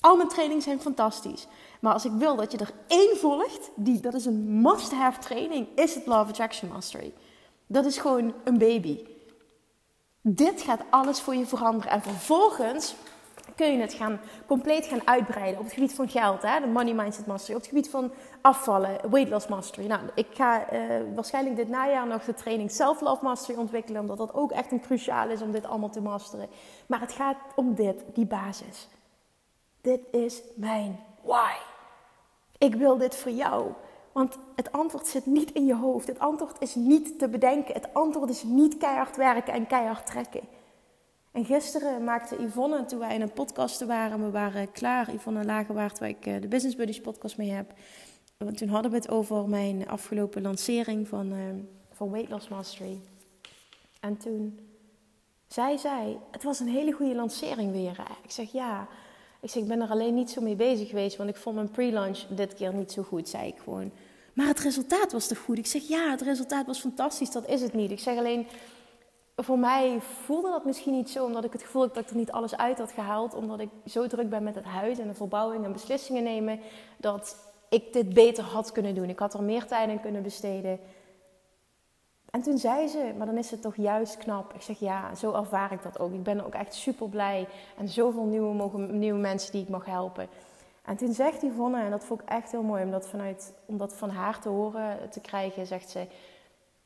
al 0.00 0.16
mijn 0.16 0.28
trainingen 0.28 0.62
zijn 0.62 0.80
fantastisch. 0.80 1.46
Maar 1.80 1.92
als 1.92 2.04
ik 2.04 2.12
wil 2.12 2.36
dat 2.36 2.52
je 2.52 2.58
er 2.58 2.72
één 2.86 3.16
volgt, 3.16 3.70
die, 3.74 4.00
dat 4.00 4.14
is 4.14 4.24
een 4.24 4.60
must-have 4.60 5.20
training, 5.20 5.66
is 5.74 5.94
het 5.94 6.06
Love 6.06 6.30
Attraction 6.30 6.70
Mastery. 6.70 7.12
Dat 7.66 7.84
is 7.84 7.98
gewoon 7.98 8.34
een 8.44 8.58
baby. 8.58 9.04
Dit 10.20 10.62
gaat 10.62 10.80
alles 10.90 11.20
voor 11.20 11.34
je 11.34 11.46
veranderen. 11.46 11.90
En 11.90 12.02
vervolgens 12.02 12.94
kun 13.56 13.72
je 13.72 13.80
het 13.80 13.92
gaan, 13.92 14.20
compleet 14.46 14.86
gaan 14.86 15.06
uitbreiden 15.06 15.58
op 15.58 15.64
het 15.64 15.74
gebied 15.74 15.94
van 15.94 16.08
geld, 16.08 16.42
hè? 16.42 16.60
de 16.60 16.66
Money 16.66 16.94
Mindset 16.94 17.26
Mastery, 17.26 17.54
op 17.54 17.60
het 17.60 17.70
gebied 17.70 17.90
van 17.90 18.12
afvallen, 18.40 19.10
Weight 19.10 19.30
Loss 19.30 19.48
Mastery. 19.48 19.86
Nou, 19.86 20.00
ik 20.14 20.26
ga 20.34 20.72
uh, 20.72 20.80
waarschijnlijk 21.14 21.56
dit 21.56 21.68
najaar 21.68 22.06
nog 22.06 22.24
de 22.24 22.34
training 22.34 22.70
Self 22.70 23.00
Love 23.00 23.24
Mastery 23.24 23.58
ontwikkelen, 23.58 24.00
omdat 24.00 24.18
dat 24.18 24.34
ook 24.34 24.52
echt 24.52 24.72
een 24.72 24.80
cruciaal 24.80 25.28
is 25.28 25.42
om 25.42 25.52
dit 25.52 25.66
allemaal 25.66 25.90
te 25.90 26.00
masteren. 26.00 26.48
Maar 26.86 27.00
het 27.00 27.12
gaat 27.12 27.36
om 27.54 27.74
dit, 27.74 28.04
die 28.14 28.26
basis. 28.26 28.88
Dit 29.80 30.00
is 30.10 30.42
mijn 30.54 30.98
why. 31.22 31.52
Ik 32.58 32.74
wil 32.74 32.96
dit 32.96 33.16
voor 33.16 33.32
jou. 33.32 33.72
Want 34.12 34.38
het 34.56 34.72
antwoord 34.72 35.06
zit 35.06 35.26
niet 35.26 35.52
in 35.52 35.66
je 35.66 35.74
hoofd. 35.74 36.06
Het 36.06 36.18
antwoord 36.18 36.56
is 36.60 36.74
niet 36.74 37.18
te 37.18 37.28
bedenken. 37.28 37.74
Het 37.74 37.94
antwoord 37.94 38.30
is 38.30 38.42
niet 38.42 38.76
keihard 38.76 39.16
werken 39.16 39.52
en 39.52 39.66
keihard 39.66 40.06
trekken. 40.06 40.40
En 41.32 41.44
gisteren 41.44 42.04
maakte 42.04 42.42
Yvonne, 42.42 42.84
toen 42.84 42.98
wij 42.98 43.14
in 43.14 43.20
een 43.20 43.32
podcast 43.32 43.84
waren, 43.84 44.24
we 44.24 44.30
waren 44.30 44.72
klaar, 44.72 45.14
Yvonne 45.14 45.44
Lagerwaard, 45.44 45.98
waar 45.98 46.08
ik 46.08 46.26
eh, 46.26 46.40
de 46.40 46.48
Business 46.48 46.76
Buddies 46.76 47.00
podcast 47.00 47.36
mee 47.36 47.50
heb. 47.50 47.72
Want 48.36 48.56
toen 48.56 48.68
hadden 48.68 48.90
we 48.90 48.96
het 48.96 49.10
over 49.10 49.48
mijn 49.48 49.88
afgelopen 49.88 50.42
lancering 50.42 51.08
van, 51.08 51.32
uh, 51.32 51.38
van 51.92 52.10
Weight 52.10 52.30
Loss 52.30 52.48
Mastery. 52.48 53.00
En 54.00 54.16
toen 54.16 54.60
zei 55.46 55.78
zij, 55.78 56.18
het 56.30 56.42
was 56.42 56.60
een 56.60 56.68
hele 56.68 56.92
goede 56.92 57.14
lancering 57.14 57.72
weer. 57.72 57.96
Ik 58.22 58.30
zeg 58.30 58.52
ja, 58.52 58.88
ik 59.40 59.50
zeg 59.50 59.62
ik 59.62 59.68
ben 59.68 59.80
er 59.80 59.88
alleen 59.88 60.14
niet 60.14 60.30
zo 60.30 60.40
mee 60.40 60.56
bezig 60.56 60.88
geweest, 60.88 61.16
want 61.16 61.30
ik 61.30 61.36
vond 61.36 61.54
mijn 61.54 61.70
pre-launch 61.70 62.18
dit 62.28 62.54
keer 62.54 62.74
niet 62.74 62.92
zo 62.92 63.02
goed, 63.02 63.28
zei 63.28 63.46
ik 63.46 63.58
gewoon. 63.64 63.90
Maar 64.32 64.46
het 64.46 64.60
resultaat 64.60 65.12
was 65.12 65.26
toch 65.26 65.38
goed? 65.38 65.58
Ik 65.58 65.66
zeg 65.66 65.88
ja, 65.88 66.10
het 66.10 66.20
resultaat 66.20 66.66
was 66.66 66.80
fantastisch, 66.80 67.30
dat 67.30 67.48
is 67.48 67.60
het 67.60 67.72
niet. 67.72 67.90
Ik 67.90 68.00
zeg 68.00 68.18
alleen, 68.18 68.46
voor 69.36 69.58
mij 69.58 70.00
voelde 70.00 70.48
dat 70.50 70.64
misschien 70.64 70.92
niet 70.92 71.10
zo, 71.10 71.24
omdat 71.24 71.44
ik 71.44 71.52
het 71.52 71.62
gevoel 71.62 71.82
had 71.82 71.94
dat 71.94 72.02
ik 72.02 72.10
er 72.10 72.16
niet 72.16 72.32
alles 72.32 72.56
uit 72.56 72.78
had 72.78 72.92
gehaald. 72.92 73.34
Omdat 73.34 73.60
ik 73.60 73.68
zo 73.86 74.06
druk 74.06 74.30
ben 74.30 74.42
met 74.42 74.54
het 74.54 74.64
huis 74.64 74.98
en 74.98 75.08
de 75.08 75.14
verbouwing 75.14 75.64
en 75.64 75.72
beslissingen 75.72 76.22
nemen, 76.22 76.60
dat 76.96 77.36
ik 77.68 77.92
dit 77.92 78.14
beter 78.14 78.44
had 78.44 78.72
kunnen 78.72 78.94
doen. 78.94 79.08
Ik 79.08 79.18
had 79.18 79.34
er 79.34 79.42
meer 79.42 79.66
tijd 79.66 79.90
aan 79.90 80.00
kunnen 80.00 80.22
besteden. 80.22 80.78
En 82.30 82.42
toen 82.42 82.58
zei 82.58 82.88
ze, 82.88 83.14
maar 83.16 83.26
dan 83.26 83.38
is 83.38 83.50
het 83.50 83.62
toch 83.62 83.76
juist 83.76 84.16
knap. 84.16 84.54
Ik 84.54 84.62
zeg 84.62 84.78
ja, 84.78 85.14
zo 85.14 85.32
ervaar 85.32 85.72
ik 85.72 85.82
dat 85.82 85.98
ook. 85.98 86.12
Ik 86.12 86.22
ben 86.22 86.44
ook 86.44 86.54
echt 86.54 86.74
super 86.74 87.08
blij 87.08 87.48
en 87.78 87.88
zoveel 87.88 88.24
nieuwe, 88.24 88.54
mogen, 88.54 88.98
nieuwe 88.98 89.18
mensen 89.18 89.52
die 89.52 89.62
ik 89.62 89.68
mag 89.68 89.84
helpen. 89.84 90.28
En 90.84 90.96
toen 90.96 91.12
zegt 91.12 91.42
Yvonne, 91.42 91.82
en 91.82 91.90
dat 91.90 92.04
vond 92.04 92.20
ik 92.20 92.28
echt 92.28 92.50
heel 92.50 92.62
mooi 92.62 92.84
om 92.84 92.90
dat, 92.90 93.08
vanuit, 93.08 93.54
om 93.66 93.76
dat 93.76 93.94
van 93.94 94.10
haar 94.10 94.40
te 94.40 94.48
horen 94.48 95.10
te 95.10 95.20
krijgen, 95.20 95.66
zegt 95.66 95.90
ze: 95.90 96.06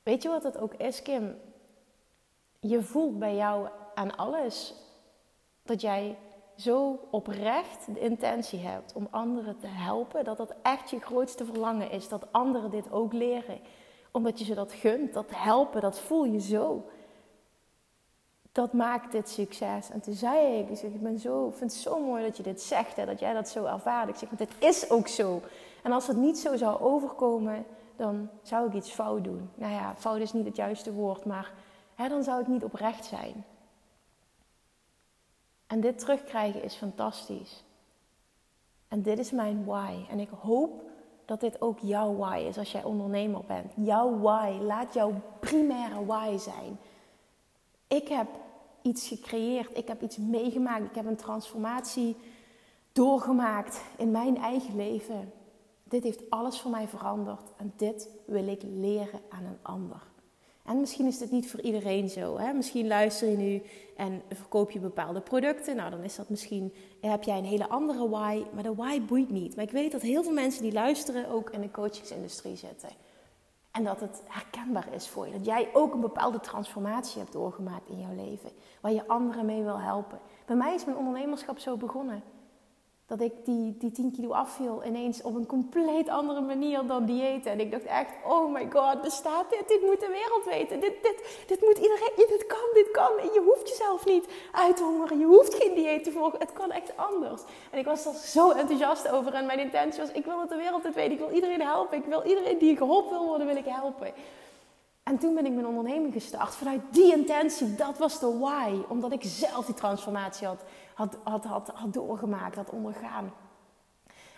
Weet 0.03 0.23
je 0.23 0.29
wat 0.29 0.43
het 0.43 0.59
ook 0.59 0.75
is, 0.75 1.03
Kim? 1.03 1.37
je 2.69 2.83
voelt 2.83 3.19
bij 3.19 3.35
jou 3.37 3.69
aan 3.95 4.17
alles 4.17 4.75
dat 5.63 5.81
jij 5.81 6.17
zo 6.57 6.99
oprecht 7.11 7.95
de 7.95 8.01
intentie 8.01 8.59
hebt 8.59 8.93
om 8.93 9.09
anderen 9.11 9.59
te 9.59 9.67
helpen, 9.67 10.25
dat 10.25 10.37
dat 10.37 10.55
echt 10.63 10.91
je 10.91 11.01
grootste 11.01 11.45
verlangen 11.45 11.91
is, 11.91 12.09
dat 12.09 12.33
anderen 12.33 12.71
dit 12.71 12.93
ook 12.93 13.13
leren, 13.13 13.61
omdat 14.17 14.39
je 14.39 14.45
ze 14.45 14.55
dat 14.55 14.73
gunt, 14.73 15.13
dat 15.13 15.31
helpen, 15.31 15.81
dat 15.81 15.99
voel 15.99 16.25
je 16.25 16.41
zo. 16.41 16.85
Dat 18.53 18.73
maakt 18.73 19.13
dit 19.13 19.29
succes. 19.29 19.91
En 19.91 20.01
toen 20.01 20.15
zei 20.15 20.59
ik, 20.59 20.69
ik, 20.69 20.77
zeg, 20.77 20.91
ik 20.91 21.03
ben 21.03 21.19
zo, 21.19 21.51
vind 21.51 21.73
het 21.73 21.81
zo 21.81 22.01
mooi 22.01 22.25
dat 22.25 22.37
je 22.37 22.43
dit 22.43 22.63
zegt, 22.63 22.97
hè, 22.97 23.07
dat 23.07 23.19
jij 23.19 23.33
dat 23.33 23.49
zo 23.49 23.65
ervaart. 23.65 24.09
Ik 24.09 24.15
zeg, 24.15 24.29
want 24.29 24.51
dit 24.51 24.65
is 24.71 24.91
ook 24.91 25.09
zo. 25.09 25.43
En 25.83 25.93
als 25.93 26.07
het 26.07 26.17
niet 26.17 26.39
zo 26.39 26.57
zou 26.57 26.81
overkomen, 26.81 27.67
dan 27.97 28.29
zou 28.43 28.69
ik 28.69 28.75
iets 28.75 28.91
fout 28.91 29.25
doen. 29.25 29.51
Nou 29.55 29.73
ja, 29.73 29.95
fout 29.97 30.21
is 30.21 30.33
niet 30.33 30.47
het 30.47 30.57
juiste 30.57 30.93
woord, 30.93 31.25
maar 31.25 31.53
hè, 31.95 32.09
dan 32.09 32.23
zou 32.23 32.39
het 32.39 32.49
niet 32.49 32.65
oprecht 32.65 33.05
zijn. 33.05 33.45
En 35.67 35.81
dit 35.81 35.99
terugkrijgen 35.99 36.63
is 36.63 36.75
fantastisch. 36.75 37.65
En 38.89 39.03
dit 39.03 39.19
is 39.19 39.31
mijn 39.31 39.65
why. 39.65 40.05
En 40.11 40.21
ik 40.21 40.31
hoop 40.41 40.93
dat 41.25 41.41
dit 41.41 41.61
ook 41.61 41.79
jouw 41.79 42.17
why 42.17 42.45
is 42.49 42.59
als 42.59 42.73
jij 42.73 42.85
ondernemer 42.85 43.45
bent. 43.47 43.73
Jouw 43.77 44.19
why. 44.19 44.59
Laat 44.63 44.95
jouw 44.95 45.13
primaire 45.41 46.05
why 46.05 46.37
zijn. 46.37 46.79
Ik 47.89 48.09
heb 48.09 48.27
iets 48.83 49.09
gecreëerd. 49.09 49.79
Ik 49.79 49.89
heb 49.89 50.03
iets 50.03 50.17
meegemaakt. 50.17 50.85
Ik 50.85 50.95
heb 50.95 51.07
een 51.07 51.17
transformatie 51.17 52.17
doorgemaakt 52.93 53.81
in 53.97 54.11
mijn 54.11 54.37
eigen 54.37 54.77
leven. 54.77 55.33
Dit 55.85 56.03
heeft 56.03 56.31
alles 56.31 56.61
voor 56.61 56.71
mij 56.71 56.89
veranderd. 56.89 57.53
En 57.57 57.73
dit 57.77 58.09
wil 58.27 58.49
ik 58.49 58.63
leren 58.63 59.21
aan 59.29 59.45
een 59.45 59.59
ander. 59.63 60.13
En 60.65 60.81
misschien 60.81 61.07
is 61.07 61.19
dit 61.19 61.31
niet 61.31 61.51
voor 61.51 61.61
iedereen 61.61 62.09
zo. 62.09 62.39
Hè? 62.39 62.53
Misschien 62.53 62.87
luister 62.87 63.29
je 63.29 63.37
nu 63.37 63.63
en 63.97 64.23
verkoop 64.29 64.71
je 64.71 64.79
bepaalde 64.81 65.21
producten. 65.21 65.77
Nou, 65.77 65.91
dan 65.91 66.03
is 66.03 66.17
dat 66.17 66.29
misschien, 66.29 66.75
heb 67.01 67.23
jij 67.23 67.39
een 67.39 67.45
hele 67.45 67.69
andere 67.69 68.09
why. 68.09 68.43
Maar 68.55 68.63
de 68.63 68.75
why 68.75 69.03
boeit 69.03 69.31
niet. 69.31 69.57
Maar 69.57 69.65
ik 69.65 69.71
weet 69.71 69.93
dat 69.93 70.03
heel 70.03 70.23
veel 70.23 70.33
mensen 70.33 70.63
die 70.63 70.73
luisteren 70.73 71.29
ook 71.29 71.51
in 71.51 71.61
de 71.61 71.71
coachingsindustrie 71.71 72.57
zitten. 72.57 72.89
En 73.71 73.85
dat 73.85 74.01
het 74.01 74.23
herkenbaar 74.29 74.95
is 74.95 75.09
voor 75.09 75.27
je. 75.27 75.33
Dat 75.33 75.45
jij 75.45 75.69
ook 75.73 75.95
een 75.95 76.01
bepaalde 76.01 76.41
transformatie 76.41 77.21
hebt 77.21 77.33
doorgemaakt 77.33 77.89
in 77.89 78.01
jouw 78.01 78.15
leven. 78.15 78.51
Waar 78.81 78.93
je 78.93 79.09
anderen 79.09 79.47
mee 79.47 79.63
wil 79.63 79.81
helpen. 79.81 80.19
Bij 80.47 80.57
mij 80.57 80.75
is 80.75 80.85
mijn 80.85 80.99
ondernemerschap 80.99 81.59
zo 81.59 81.77
begonnen 81.77 82.23
dat 83.07 83.21
ik 83.21 83.33
die, 83.45 83.77
die 83.79 83.91
10 83.91 84.13
kilo 84.13 84.33
afviel 84.33 84.85
ineens 84.85 85.23
op 85.23 85.35
een 85.35 85.47
compleet 85.47 86.09
andere 86.09 86.41
manier 86.41 86.87
dan 86.87 87.05
diëten. 87.05 87.53
En 87.53 87.61
ik 87.61 87.71
dacht 87.71 87.85
echt, 87.85 88.11
oh 88.25 88.53
my 88.53 88.69
god, 88.71 89.03
bestaat 89.03 89.51
dit? 89.51 89.69
Dit 89.69 89.81
moet 89.81 90.01
de 90.01 90.09
wereld 90.09 90.45
weten. 90.45 90.81
Dit, 90.81 91.03
dit, 91.03 91.45
dit 91.47 91.61
moet 91.61 91.77
iedereen, 91.77 92.13
dit 92.17 92.47
kan, 92.47 92.69
dit 92.73 92.91
kan. 92.91 93.19
En 93.19 93.33
je 93.33 93.43
hoeft 93.45 93.69
jezelf 93.69 94.07
niet 94.07 94.27
uit 94.53 94.77
te 94.77 94.83
hongeren. 94.83 95.19
Je 95.19 95.25
hoeft 95.25 95.55
geen 95.55 95.75
dieet 95.75 96.05
te 96.05 96.13
volgen. 96.13 96.39
Het 96.39 96.53
kan 96.53 96.71
echt 96.71 96.97
anders. 96.97 97.43
En 97.71 97.79
ik 97.79 97.85
was 97.85 98.07
er 98.07 98.15
zo 98.15 98.51
enthousiast 98.51 99.09
over. 99.09 99.35
En 99.35 99.47
mijn 99.47 99.59
intentie 99.59 100.01
was, 100.01 100.13
ik 100.13 100.25
wil 100.25 100.39
dat 100.39 100.49
de 100.49 100.57
wereld 100.57 100.85
het 100.85 100.95
weet. 100.95 101.11
Ik 101.11 101.19
wil 101.19 101.31
iedereen 101.31 101.63
helpen. 101.63 101.99
Ik 101.99 102.05
wil 102.05 102.23
iedereen 102.25 102.59
die 102.59 102.77
geholpen 102.77 103.11
wil 103.11 103.27
worden, 103.27 103.47
wil 103.47 103.57
ik 103.57 103.67
helpen. 103.67 104.13
En 105.03 105.19
toen 105.19 105.35
ben 105.35 105.47
ik 105.47 105.53
mijn 105.53 105.67
onderneming 105.67 106.13
gestart 106.13 106.55
vanuit 106.55 106.81
die 106.91 107.13
intentie. 107.17 107.75
Dat 107.75 107.99
was 107.99 108.21
de 108.21 108.39
why. 108.39 108.73
Omdat 108.89 109.13
ik 109.13 109.23
zelf 109.23 109.67
die 109.67 109.75
transformatie 109.75 110.47
had, 110.47 110.65
had, 110.95 111.19
had, 111.23 111.45
had, 111.45 111.71
had 111.75 111.93
doorgemaakt, 111.93 112.57
had 112.57 112.71
ondergaan. 112.71 113.33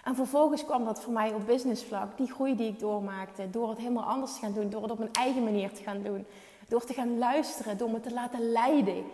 En 0.06 0.14
vervolgens 0.14 0.64
kwam 0.64 0.84
dat 0.84 1.00
voor 1.00 1.12
mij 1.12 1.34
op 1.34 1.46
businessvlak. 1.46 2.16
Die 2.16 2.32
groei 2.32 2.56
die 2.56 2.68
ik 2.68 2.78
doormaakte. 2.78 3.50
Door 3.50 3.68
het 3.68 3.78
helemaal 3.78 4.04
anders 4.04 4.34
te 4.34 4.38
gaan 4.38 4.52
doen. 4.52 4.70
Door 4.70 4.82
het 4.82 4.90
op 4.90 4.98
mijn 4.98 5.12
eigen 5.12 5.44
manier 5.44 5.72
te 5.72 5.82
gaan 5.82 6.02
doen. 6.02 6.26
Door 6.68 6.84
te 6.84 6.92
gaan 6.92 7.18
luisteren. 7.18 7.78
Door 7.78 7.90
me 7.90 8.00
te 8.00 8.12
laten 8.12 8.50
leiden. 8.50 9.04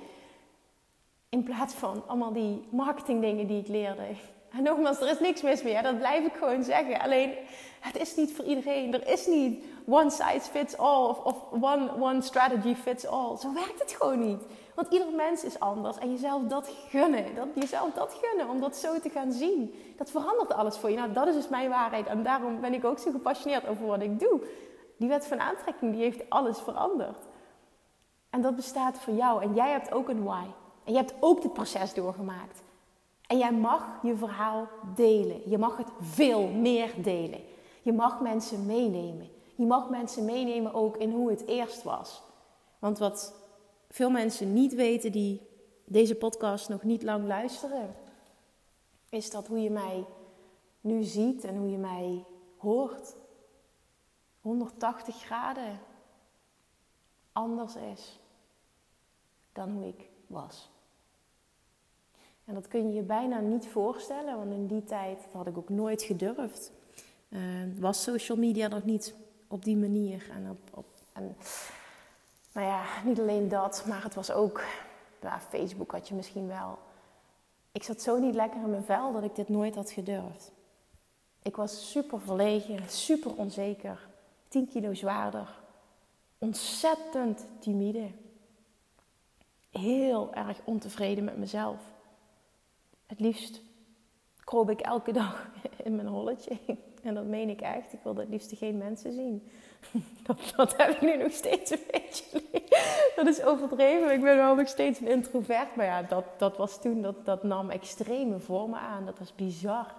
In 1.29 1.43
plaats 1.43 1.75
van 1.75 2.03
allemaal 2.07 2.33
die 2.33 2.65
marketingdingen 2.71 3.47
die 3.47 3.61
ik 3.61 3.69
leerde. 3.69 4.07
En 4.51 4.63
nogmaals, 4.63 5.01
er 5.01 5.11
is 5.11 5.21
niks 5.21 5.43
mis 5.43 5.63
mee. 5.63 5.83
Dat 5.83 5.99
blijf 5.99 6.27
ik 6.27 6.33
gewoon 6.33 6.63
zeggen. 6.63 7.01
Alleen, 7.01 7.35
het 7.81 7.97
is 7.97 8.17
niet 8.17 8.33
voor 8.33 8.45
iedereen. 8.45 8.95
Er 8.95 9.09
is 9.09 9.27
niet 9.27 9.65
one 9.87 10.11
size 10.11 10.51
fits 10.51 10.77
all 10.77 11.09
of, 11.09 11.19
of 11.19 11.37
one, 11.51 11.91
one 12.01 12.23
strategy 12.23 12.75
fits 12.75 13.07
all. 13.07 13.37
Zo 13.37 13.53
werkt 13.53 13.81
het 13.81 13.93
gewoon 13.93 14.27
niet. 14.27 14.43
Want 14.75 14.89
ieder 14.93 15.13
mens 15.13 15.45
is 15.45 15.59
anders 15.59 15.99
en 15.99 16.11
jezelf 16.11 16.43
dat 16.43 16.71
gunnen. 16.89 17.35
Dat, 17.35 17.47
jezelf 17.55 17.93
dat 17.93 18.19
gunnen 18.23 18.49
om 18.49 18.61
dat 18.61 18.77
zo 18.77 19.01
te 19.01 19.11
gaan 19.11 19.33
zien. 19.33 19.75
Dat 19.97 20.11
verandert 20.11 20.53
alles 20.53 20.77
voor 20.77 20.91
je. 20.91 20.97
Nou, 20.97 21.13
dat 21.13 21.27
is 21.27 21.35
dus 21.35 21.49
mijn 21.49 21.69
waarheid. 21.69 22.07
En 22.07 22.23
daarom 22.23 22.61
ben 22.61 22.75
ik 22.75 22.85
ook 22.85 22.99
zo 22.99 23.11
gepassioneerd 23.11 23.67
over 23.67 23.87
wat 23.87 24.03
ik 24.03 24.21
doe. 24.21 24.41
Die 24.97 25.09
wet 25.09 25.27
van 25.27 25.41
aantrekking, 25.41 25.93
die 25.93 26.03
heeft 26.03 26.31
alles 26.31 26.59
veranderd. 26.59 27.19
En 28.31 28.41
dat 28.41 28.57
bestaat 28.57 28.99
voor 28.99 29.15
jou. 29.15 29.43
En 29.43 29.55
jij 29.55 29.71
hebt 29.71 29.93
ook 29.93 30.09
een 30.09 30.25
why. 30.25 30.45
En 30.85 30.93
je 30.93 30.99
hebt 30.99 31.15
ook 31.21 31.43
dit 31.43 31.53
proces 31.53 31.95
doorgemaakt. 31.95 32.63
En 33.27 33.39
jij 33.39 33.53
mag 33.53 33.85
je 34.03 34.17
verhaal 34.17 34.69
delen. 34.95 35.51
Je 35.51 35.59
mag 35.59 35.77
het 35.77 35.89
veel 36.01 36.47
meer 36.47 36.93
delen. 37.03 37.41
Je 37.83 37.93
mag 37.93 38.21
mensen 38.21 38.67
meenemen. 38.67 39.29
Je 39.55 39.67
mag 39.67 39.91
mensen 39.91 40.25
meenemen 40.25 40.75
ook 40.75 40.97
in 40.97 41.13
hoe 41.13 41.31
het 41.31 41.47
eerst 41.47 41.83
was. 41.83 42.23
Want 42.79 42.99
wat 42.99 43.35
veel 43.93 44.11
mensen 44.11 44.53
niet 44.53 44.75
weten 44.75 45.13
die 45.13 45.41
deze 45.85 46.15
podcast 46.15 46.69
nog 46.69 46.83
niet 46.83 47.03
lang 47.03 47.27
luisteren, 47.27 47.95
is 49.09 49.31
dat 49.31 49.47
hoe 49.47 49.61
je 49.61 49.71
mij 49.71 50.05
nu 50.81 51.03
ziet 51.03 51.45
en 51.45 51.57
hoe 51.57 51.71
je 51.71 51.79
mij 51.79 52.25
hoort, 52.57 53.17
180 54.41 55.17
graden 55.17 55.79
anders 57.33 57.75
is 57.77 58.21
dan 59.53 59.71
hoe 59.71 59.87
ik 59.87 60.09
was. 60.27 60.71
En 62.45 62.55
dat 62.55 62.69
kun 62.69 62.89
je 62.89 62.95
je 62.95 63.03
bijna 63.03 63.41
niet 63.41 63.67
voorstellen, 63.67 64.37
want 64.37 64.53
in 64.53 64.67
die 64.67 64.85
tijd 64.85 65.19
had 65.33 65.47
ik 65.47 65.59
ook 65.59 65.69
nooit 65.69 66.03
gedurfd. 66.03 66.73
Uh, 67.29 67.41
was 67.79 68.03
social 68.03 68.39
media 68.39 68.69
nog 68.69 68.85
niet 68.85 69.15
op 69.49 69.65
die 69.65 69.77
manier. 69.77 70.31
En, 70.31 70.51
op, 70.51 70.77
op, 70.79 70.87
en 71.13 71.37
nou 72.53 72.67
ja, 72.67 72.85
niet 73.05 73.21
alleen 73.21 73.49
dat, 73.49 73.85
maar 73.87 74.03
het 74.03 74.15
was 74.15 74.31
ook, 74.31 74.65
Facebook 75.49 75.91
had 75.91 76.09
je 76.09 76.15
misschien 76.15 76.49
wel. 76.49 76.79
Ik 77.73 77.83
zat 77.83 78.03
zo 78.03 78.19
niet 78.19 78.35
lekker 78.35 78.61
in 78.63 78.71
mijn 78.71 78.85
vel 78.85 79.13
dat 79.13 79.23
ik 79.23 79.35
dit 79.35 79.49
nooit 79.49 79.75
had 79.75 79.91
gedurfd. 79.91 80.53
Ik 81.43 81.57
was 81.57 81.91
super 81.91 82.21
verlegen, 82.21 82.89
super 82.89 83.35
onzeker, 83.37 84.09
10 84.49 84.69
kilo 84.69 84.95
zwaarder, 84.95 85.49
ontzettend 86.39 87.47
timide, 87.59 88.11
heel 89.71 90.35
erg 90.35 90.59
ontevreden 90.65 91.25
met 91.25 91.37
mezelf. 91.37 91.81
Het 93.07 93.21
liefst 93.21 93.61
kroop 94.45 94.71
ik 94.71 94.81
elke 94.81 95.13
dag 95.13 95.49
in 95.85 95.97
mijn 95.97 96.09
holletje. 96.09 96.59
En 97.03 97.15
dat 97.15 97.25
meen 97.25 97.49
ik 97.49 97.61
echt. 97.61 97.93
Ik 97.93 98.01
wilde 98.03 98.21
het 98.21 98.31
liefst 98.31 98.53
geen 98.57 98.79
mensen 98.79 99.13
zien. 99.13 99.51
Dat, 100.57 100.77
heb 100.77 100.91
ik 100.91 101.01
nu 101.01 101.17
nog 101.17 101.33
steeds 101.33 101.71
een 101.71 101.85
beetje. 101.91 102.43
Dat 103.17 103.27
is 103.27 103.43
overdreven. 103.43 104.13
Ik 104.13 104.21
ben 104.21 104.37
wel 104.37 104.55
nog 104.55 104.69
steeds 104.69 105.01
een 105.01 105.09
introvert. 105.09 105.77
Maar 105.77 105.87
ja, 105.87 106.03
dat, 106.03 106.25
dat 106.39 106.57
was 106.57 106.81
toen, 106.81 107.03
dat, 107.03 107.25
dat 107.25 107.43
nam 107.43 107.71
extreme 107.71 108.39
vormen 108.39 108.81
aan. 108.81 109.07
Dat 109.07 109.19
was 109.19 109.35
bizar. 109.35 109.95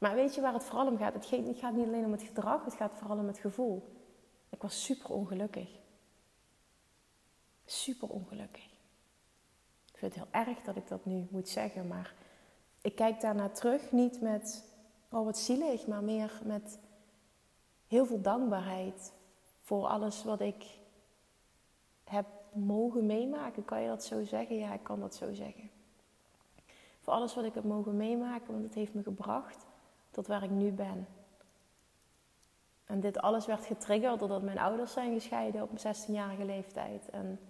Maar 0.00 0.14
weet 0.14 0.34
je 0.34 0.40
waar 0.40 0.52
het 0.52 0.64
vooral 0.64 0.86
om 0.86 0.98
gaat? 0.98 1.14
Het 1.14 1.26
gaat 1.26 1.72
niet 1.72 1.86
alleen 1.86 2.04
om 2.04 2.12
het 2.12 2.22
gedrag, 2.22 2.64
het 2.64 2.74
gaat 2.74 2.92
vooral 2.98 3.18
om 3.18 3.26
het 3.26 3.38
gevoel. 3.38 3.94
Ik 4.48 4.62
was 4.62 4.84
super 4.84 5.10
ongelukkig. 5.10 5.68
Super 7.64 8.08
ongelukkig. 8.08 8.64
Ik 9.92 9.98
vind 9.98 10.14
het 10.14 10.24
heel 10.24 10.44
erg 10.44 10.62
dat 10.62 10.76
ik 10.76 10.88
dat 10.88 11.04
nu 11.04 11.26
moet 11.30 11.48
zeggen, 11.48 11.86
maar 11.86 12.14
ik 12.80 12.94
kijk 12.94 13.20
daarna 13.20 13.48
terug 13.48 13.92
niet 13.92 14.20
met, 14.20 14.64
oh 15.10 15.24
wat 15.24 15.38
zielig, 15.38 15.86
maar 15.86 16.02
meer 16.02 16.40
met 16.44 16.78
heel 17.86 18.06
veel 18.06 18.20
dankbaarheid 18.20 19.12
voor 19.60 19.86
alles 19.86 20.24
wat 20.24 20.40
ik 20.40 20.78
heb 22.04 22.26
mogen 22.52 23.06
meemaken. 23.06 23.64
Kan 23.64 23.82
je 23.82 23.88
dat 23.88 24.04
zo 24.04 24.24
zeggen? 24.24 24.56
Ja, 24.56 24.72
ik 24.72 24.82
kan 24.82 25.00
dat 25.00 25.14
zo 25.14 25.32
zeggen. 25.32 25.70
Voor 27.00 27.12
alles 27.12 27.34
wat 27.34 27.44
ik 27.44 27.54
heb 27.54 27.64
mogen 27.64 27.96
meemaken, 27.96 28.52
want 28.52 28.64
het 28.64 28.74
heeft 28.74 28.94
me 28.94 29.02
gebracht 29.02 29.66
tot 30.10 30.26
waar 30.26 30.42
ik 30.42 30.50
nu 30.50 30.72
ben. 30.72 31.06
En 32.84 33.00
dit 33.00 33.18
alles 33.18 33.46
werd 33.46 33.66
getriggerd 33.66 34.18
doordat 34.18 34.42
mijn 34.42 34.58
ouders 34.58 34.92
zijn 34.92 35.12
gescheiden 35.12 35.62
op 35.62 35.70
mijn 35.72 35.96
16-jarige 35.96 36.44
leeftijd. 36.44 37.10
En 37.10 37.40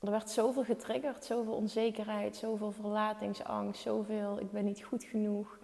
er 0.00 0.10
werd 0.10 0.30
zoveel 0.30 0.64
getriggerd, 0.64 1.24
zoveel 1.24 1.52
onzekerheid, 1.52 2.36
zoveel 2.36 2.70
verlatingsangst, 2.70 3.80
zoveel 3.80 4.40
ik 4.40 4.50
ben 4.50 4.64
niet 4.64 4.82
goed 4.82 5.04
genoeg. 5.04 5.58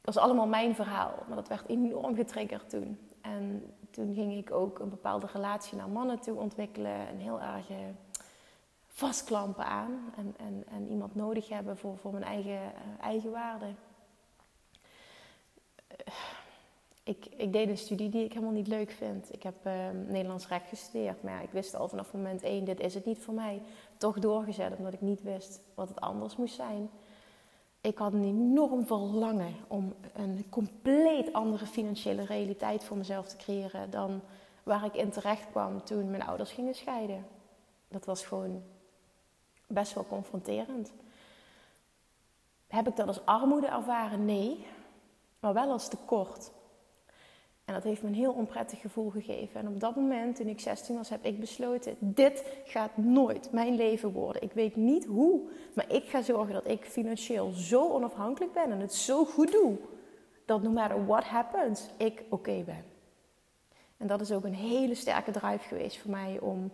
Dat 0.00 0.14
was 0.14 0.24
allemaal 0.24 0.46
mijn 0.46 0.74
verhaal, 0.74 1.14
maar 1.26 1.36
dat 1.36 1.48
werd 1.48 1.68
enorm 1.68 2.14
getriggerd 2.14 2.70
toen. 2.70 2.98
En 3.20 3.74
toen 3.90 4.14
ging 4.14 4.36
ik 4.36 4.50
ook 4.52 4.78
een 4.78 4.88
bepaalde 4.88 5.26
relatie 5.32 5.76
naar 5.76 5.88
mannen 5.88 6.20
toe 6.20 6.38
ontwikkelen, 6.38 7.08
een 7.08 7.20
heel 7.20 7.40
erg 7.40 7.66
vastklampen 8.86 9.64
aan 9.64 10.12
en, 10.16 10.34
en, 10.36 10.64
en 10.70 10.88
iemand 10.88 11.14
nodig 11.14 11.48
hebben 11.48 11.76
voor, 11.76 11.98
voor 11.98 12.12
mijn 12.12 12.24
eigen, 12.24 12.52
uh, 12.52 12.70
eigen 13.00 13.30
waarde. 13.30 13.66
Ik, 17.02 17.26
ik 17.36 17.52
deed 17.52 17.68
een 17.68 17.78
studie 17.78 18.08
die 18.08 18.24
ik 18.24 18.32
helemaal 18.32 18.54
niet 18.54 18.68
leuk 18.68 18.90
vind. 18.90 19.34
Ik 19.34 19.42
heb 19.42 19.66
uh, 19.66 19.72
Nederlands 20.06 20.48
recht 20.48 20.68
gestudeerd, 20.68 21.22
maar 21.22 21.42
ik 21.42 21.50
wist 21.50 21.74
al 21.74 21.88
vanaf 21.88 22.12
moment 22.12 22.42
één, 22.42 22.64
dit 22.64 22.80
is 22.80 22.94
het 22.94 23.04
niet 23.04 23.18
voor 23.18 23.34
mij. 23.34 23.62
Toch 23.96 24.18
doorgezet, 24.18 24.76
omdat 24.76 24.92
ik 24.92 25.00
niet 25.00 25.22
wist 25.22 25.60
wat 25.74 25.88
het 25.88 26.00
anders 26.00 26.36
moest 26.36 26.54
zijn. 26.54 26.90
Ik 27.80 27.98
had 27.98 28.12
een 28.12 28.24
enorm 28.24 28.86
verlangen 28.86 29.54
om 29.68 29.94
een 30.12 30.46
compleet 30.48 31.32
andere 31.32 31.66
financiële 31.66 32.24
realiteit 32.24 32.84
voor 32.84 32.96
mezelf 32.96 33.28
te 33.28 33.36
creëren 33.36 33.90
dan 33.90 34.20
waar 34.62 34.84
ik 34.84 34.94
in 34.94 35.10
terecht 35.10 35.50
kwam 35.50 35.84
toen 35.84 36.10
mijn 36.10 36.22
ouders 36.22 36.52
gingen 36.52 36.74
scheiden. 36.74 37.26
Dat 37.88 38.04
was 38.04 38.24
gewoon 38.24 38.62
best 39.66 39.94
wel 39.94 40.06
confronterend. 40.06 40.92
Heb 42.66 42.88
ik 42.88 42.96
dat 42.96 43.06
als 43.06 43.24
armoede 43.24 43.66
ervaren? 43.66 44.24
Nee, 44.24 44.66
maar 45.38 45.52
wel 45.52 45.70
als 45.70 45.88
tekort. 45.88 46.50
En 47.70 47.76
dat 47.76 47.84
heeft 47.84 48.02
me 48.02 48.08
een 48.08 48.14
heel 48.14 48.32
onprettig 48.32 48.80
gevoel 48.80 49.10
gegeven. 49.10 49.60
En 49.60 49.68
op 49.68 49.80
dat 49.80 49.96
moment, 49.96 50.36
toen 50.36 50.46
ik 50.46 50.60
16 50.60 50.96
was, 50.96 51.08
heb 51.08 51.24
ik 51.24 51.40
besloten: 51.40 51.96
dit 51.98 52.44
gaat 52.64 52.96
nooit 52.96 53.52
mijn 53.52 53.76
leven 53.76 54.12
worden. 54.12 54.42
Ik 54.42 54.52
weet 54.52 54.76
niet 54.76 55.04
hoe, 55.04 55.40
maar 55.74 55.92
ik 55.92 56.04
ga 56.04 56.22
zorgen 56.22 56.54
dat 56.54 56.68
ik 56.68 56.84
financieel 56.84 57.50
zo 57.50 57.88
onafhankelijk 57.88 58.52
ben 58.52 58.70
en 58.70 58.80
het 58.80 58.94
zo 58.94 59.24
goed 59.24 59.52
doe 59.52 59.78
dat 60.44 60.62
no 60.62 60.70
matter 60.70 61.06
what 61.06 61.24
happens, 61.24 61.88
ik 61.96 62.22
oké 62.28 62.62
ben. 62.64 62.84
En 63.96 64.06
dat 64.06 64.20
is 64.20 64.32
ook 64.32 64.44
een 64.44 64.54
hele 64.54 64.94
sterke 64.94 65.30
drive 65.30 65.68
geweest 65.68 65.98
voor 65.98 66.10
mij 66.10 66.38
om 66.40 66.72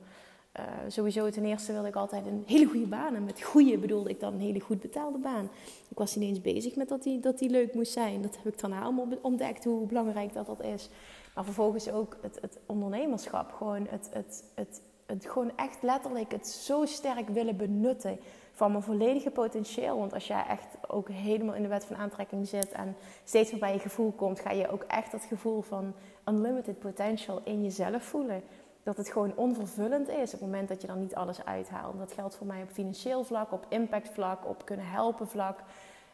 uh, 0.58 0.64
sowieso 0.88 1.30
ten 1.30 1.44
eerste 1.44 1.72
wilde 1.72 1.88
ik 1.88 1.96
altijd 1.96 2.26
een 2.26 2.42
hele 2.46 2.66
goede 2.66 2.86
baan. 2.86 3.14
En 3.14 3.24
met 3.24 3.42
goede 3.42 3.78
bedoelde 3.78 4.10
ik 4.10 4.20
dan 4.20 4.32
een 4.32 4.40
hele 4.40 4.60
goed 4.60 4.80
betaalde 4.80 5.18
baan. 5.18 5.50
Ik 5.88 5.98
was 5.98 6.14
niet 6.16 6.28
eens 6.28 6.40
bezig 6.40 6.76
met 6.76 6.88
dat 6.88 7.02
die, 7.02 7.20
dat 7.20 7.38
die 7.38 7.50
leuk 7.50 7.74
moest 7.74 7.92
zijn. 7.92 8.22
Dat 8.22 8.36
heb 8.36 8.52
ik 8.52 8.60
daarna 8.60 8.82
allemaal 8.82 9.08
ontdekt, 9.22 9.64
hoe 9.64 9.86
belangrijk 9.86 10.32
dat 10.32 10.46
dat 10.46 10.62
is. 10.62 10.88
Maar 11.34 11.44
vervolgens 11.44 11.90
ook 11.90 12.16
het, 12.20 12.38
het 12.40 12.58
ondernemerschap. 12.66 13.52
Gewoon 13.52 13.86
het, 13.90 14.08
het, 14.12 14.44
het, 14.54 14.80
het, 15.06 15.26
gewoon 15.26 15.52
echt 15.56 15.82
letterlijk 15.82 16.32
het 16.32 16.48
zo 16.48 16.84
sterk 16.84 17.28
willen 17.28 17.56
benutten 17.56 18.18
van 18.52 18.70
mijn 18.70 18.82
volledige 18.82 19.30
potentieel. 19.30 19.98
Want 19.98 20.12
als 20.12 20.26
jij 20.26 20.44
echt 20.48 20.66
ook 20.88 21.08
helemaal 21.08 21.54
in 21.54 21.62
de 21.62 21.68
wet 21.68 21.84
van 21.84 21.96
aantrekking 21.96 22.48
zit 22.48 22.72
en 22.72 22.96
steeds 23.24 23.50
meer 23.50 23.60
bij 23.60 23.72
je 23.72 23.78
gevoel 23.78 24.12
komt, 24.12 24.40
ga 24.40 24.50
je 24.50 24.70
ook 24.70 24.82
echt 24.82 25.12
dat 25.12 25.24
gevoel 25.24 25.62
van 25.62 25.94
unlimited 26.28 26.78
potential 26.78 27.40
in 27.44 27.62
jezelf 27.62 28.02
voelen 28.02 28.42
dat 28.86 28.96
het 28.96 29.08
gewoon 29.08 29.36
onvervullend 29.36 30.08
is 30.08 30.34
op 30.34 30.40
het 30.40 30.40
moment 30.40 30.68
dat 30.68 30.80
je 30.80 30.86
dan 30.86 31.00
niet 31.00 31.14
alles 31.14 31.44
uithaalt. 31.44 31.98
Dat 31.98 32.12
geldt 32.12 32.34
voor 32.34 32.46
mij 32.46 32.62
op 32.62 32.70
financieel 32.70 33.24
vlak, 33.24 33.52
op 33.52 33.66
impactvlak, 33.68 34.46
op 34.46 34.64
kunnen 34.64 34.88
helpen 34.88 35.28
vlak. 35.28 35.58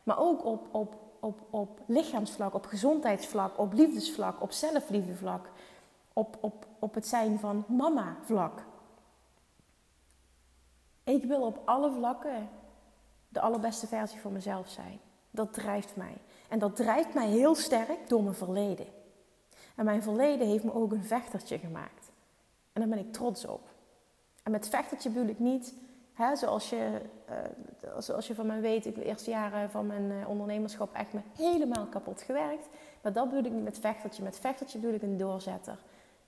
Maar 0.03 0.19
ook 0.19 0.45
op, 0.45 0.75
op, 0.75 0.95
op, 1.21 1.41
op 1.51 1.81
lichaamsvlak, 1.87 2.55
op 2.55 2.67
gezondheidsvlak, 2.67 3.59
op 3.59 3.73
liefdesvlak, 3.73 4.43
op 4.43 4.53
zelfliefdevlak. 4.53 5.51
Op, 6.13 6.37
op, 6.41 6.67
op 6.79 6.95
het 6.95 7.07
zijn 7.07 7.39
van 7.39 7.65
mama 7.69 8.17
vlak. 8.23 8.65
Ik 11.05 11.25
wil 11.25 11.43
op 11.43 11.63
alle 11.65 11.93
vlakken 11.93 12.49
de 13.29 13.41
allerbeste 13.41 13.87
versie 13.87 14.21
van 14.21 14.33
mezelf 14.33 14.69
zijn. 14.69 15.01
Dat 15.31 15.53
drijft 15.53 15.97
mij. 15.97 16.17
En 16.49 16.59
dat 16.59 16.77
drijft 16.77 17.15
mij 17.15 17.29
heel 17.29 17.55
sterk 17.55 18.09
door 18.09 18.23
mijn 18.23 18.35
verleden. 18.35 18.87
En 19.77 19.85
mijn 19.85 20.03
verleden 20.03 20.47
heeft 20.47 20.65
me 20.65 20.75
ook 20.75 20.93
een 20.93 21.05
vechtertje 21.05 21.59
gemaakt. 21.59 22.02
En 22.73 22.81
daar 22.81 22.89
ben 22.89 22.99
ik 22.99 23.13
trots 23.13 23.47
op. 23.47 23.69
En 24.43 24.51
met 24.51 24.69
vechtertje 24.69 25.11
bedoel 25.11 25.29
ik 25.29 25.39
niet, 25.39 25.75
hè, 26.13 26.37
zoals, 26.37 26.71
je, 26.71 27.01
uh, 27.31 27.99
zoals 27.99 28.27
je 28.27 28.35
van 28.35 28.47
mij 28.47 28.61
weet, 28.61 28.87
ik 28.87 28.95
de 28.95 29.05
eerste 29.05 29.31
jaren 29.31 29.71
van 29.71 29.87
mijn 29.87 30.11
uh, 30.11 30.29
ondernemerschap 30.29 30.95
echt 30.95 31.13
me 31.13 31.21
helemaal 31.37 31.87
kapot 31.87 32.23
gewerkt. 32.23 32.69
Maar 33.03 33.13
dat 33.13 33.29
bedoel 33.29 33.45
ik 33.45 33.53
niet 33.53 33.65
met 33.65 33.79
vechtertje. 33.79 34.23
Met 34.23 34.39
vechtertje 34.39 34.79
bedoel 34.79 34.95
ik 34.95 35.03
een 35.03 35.17
doorzetter. 35.17 35.79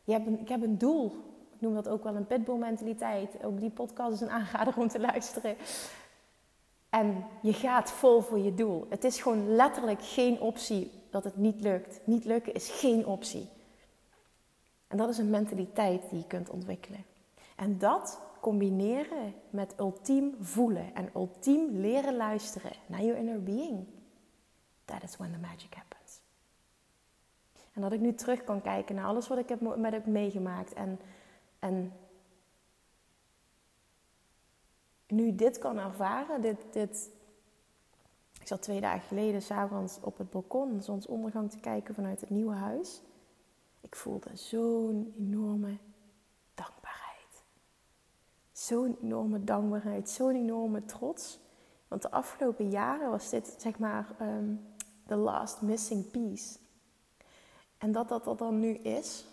Je 0.05 0.13
hebt 0.13 0.41
ik 0.41 0.49
heb 0.49 0.63
een 0.63 0.79
doel. 0.79 1.07
Ik 1.55 1.61
noem 1.61 1.75
dat 1.75 1.89
ook 1.89 2.05
wel 2.05 2.17
een 2.17 2.27
pitbull 2.27 2.57
mentaliteit. 2.57 3.45
Ook 3.45 3.61
die 3.61 3.71
podcast 3.71 4.13
is 4.13 4.21
een 4.21 4.31
aanrader 4.31 4.75
om 4.77 4.89
te 4.89 5.01
luisteren. 5.01 5.57
En 6.91 7.25
je 7.43 7.53
gaat 7.53 7.91
vol 7.91 8.21
voor 8.21 8.39
je 8.39 8.55
doel. 8.55 8.87
Het 8.89 9.05
is 9.05 9.21
gewoon 9.21 9.55
letterlijk 9.55 10.03
geen 10.03 10.41
optie 10.41 10.91
dat 11.11 11.25
het 11.25 11.37
niet 11.37 11.61
lukt. 11.61 12.01
Niet 12.05 12.25
lukken 12.25 12.55
is 12.55 12.71
geen 12.71 13.07
optie. 13.07 13.49
En 14.95 15.01
dat 15.01 15.09
is 15.09 15.19
een 15.19 15.31
mentaliteit 15.31 16.11
die 16.11 16.19
je 16.19 16.27
kunt 16.27 16.51
ontwikkelen. 16.51 17.05
En 17.57 17.79
dat 17.79 18.21
combineren 18.41 19.35
met 19.51 19.75
ultiem 19.79 20.37
voelen 20.41 20.95
en 20.95 21.11
ultiem 21.15 21.77
leren 21.77 22.17
luisteren 22.17 22.73
naar 22.87 23.03
je 23.03 23.17
inner 23.17 23.43
being. 23.43 23.87
That 24.85 25.03
is 25.03 25.17
when 25.17 25.33
the 25.33 25.39
magic 25.39 25.75
happens. 25.75 26.21
En 27.73 27.81
dat 27.81 27.93
ik 27.93 28.01
nu 28.01 28.15
terug 28.15 28.45
kan 28.45 28.63
kijken 28.63 28.95
naar 28.95 29.07
alles 29.07 29.29
wat 29.29 29.39
ik 29.39 29.49
heb, 29.49 29.61
met 29.77 29.93
heb 29.93 30.07
meegemaakt. 30.07 30.73
En, 30.73 31.01
en 31.59 31.93
nu 35.07 35.35
dit 35.35 35.59
kan 35.59 35.79
ervaren, 35.79 36.41
dit, 36.41 36.73
dit... 36.73 37.11
ik 38.41 38.47
zat 38.47 38.63
twee 38.63 38.81
dagen 38.81 39.09
geleden 39.09 39.43
s'avonds 39.43 39.99
op 40.01 40.19
het 40.19 40.31
balkon 40.31 40.83
zonsondergang 40.83 41.51
te 41.51 41.59
kijken 41.59 41.95
vanuit 41.95 42.21
het 42.21 42.31
nieuwe 42.31 42.55
huis. 42.55 43.03
Ik 43.95 44.01
voelde 44.01 44.37
zo'n 44.37 45.15
enorme 45.19 45.77
dankbaarheid. 46.55 47.43
Zo'n 48.53 48.99
enorme 49.03 49.45
dankbaarheid, 49.45 50.11
zo'n 50.11 50.35
enorme 50.35 50.85
trots. 50.85 51.39
Want 51.89 52.03
de 52.03 52.11
afgelopen 52.11 52.71
jaren 52.71 53.11
was 53.11 53.31
dit 53.31 53.55
zeg 53.59 53.79
maar 53.79 54.17
um, 54.21 54.67
the 55.07 55.15
last 55.15 55.63
missing 55.63 56.11
piece. 56.11 56.59
En 57.79 57.93
dat 57.93 58.09
dat 58.09 58.27
er 58.27 58.37
dan 58.37 58.59
nu 58.59 58.75
is, 58.75 59.27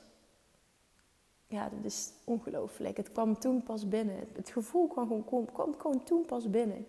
ja, 1.47 1.69
dat 1.69 1.83
is 1.83 2.11
ongelooflijk. 2.23 2.97
Het 2.97 3.11
kwam 3.11 3.39
toen 3.39 3.63
pas 3.63 3.87
binnen. 3.87 4.27
Het 4.33 4.49
gevoel 4.49 4.87
kwam 4.87 5.07
gewoon, 5.07 5.45
kwam 5.45 5.75
gewoon 5.77 6.03
toen 6.03 6.25
pas 6.25 6.49
binnen. 6.49 6.85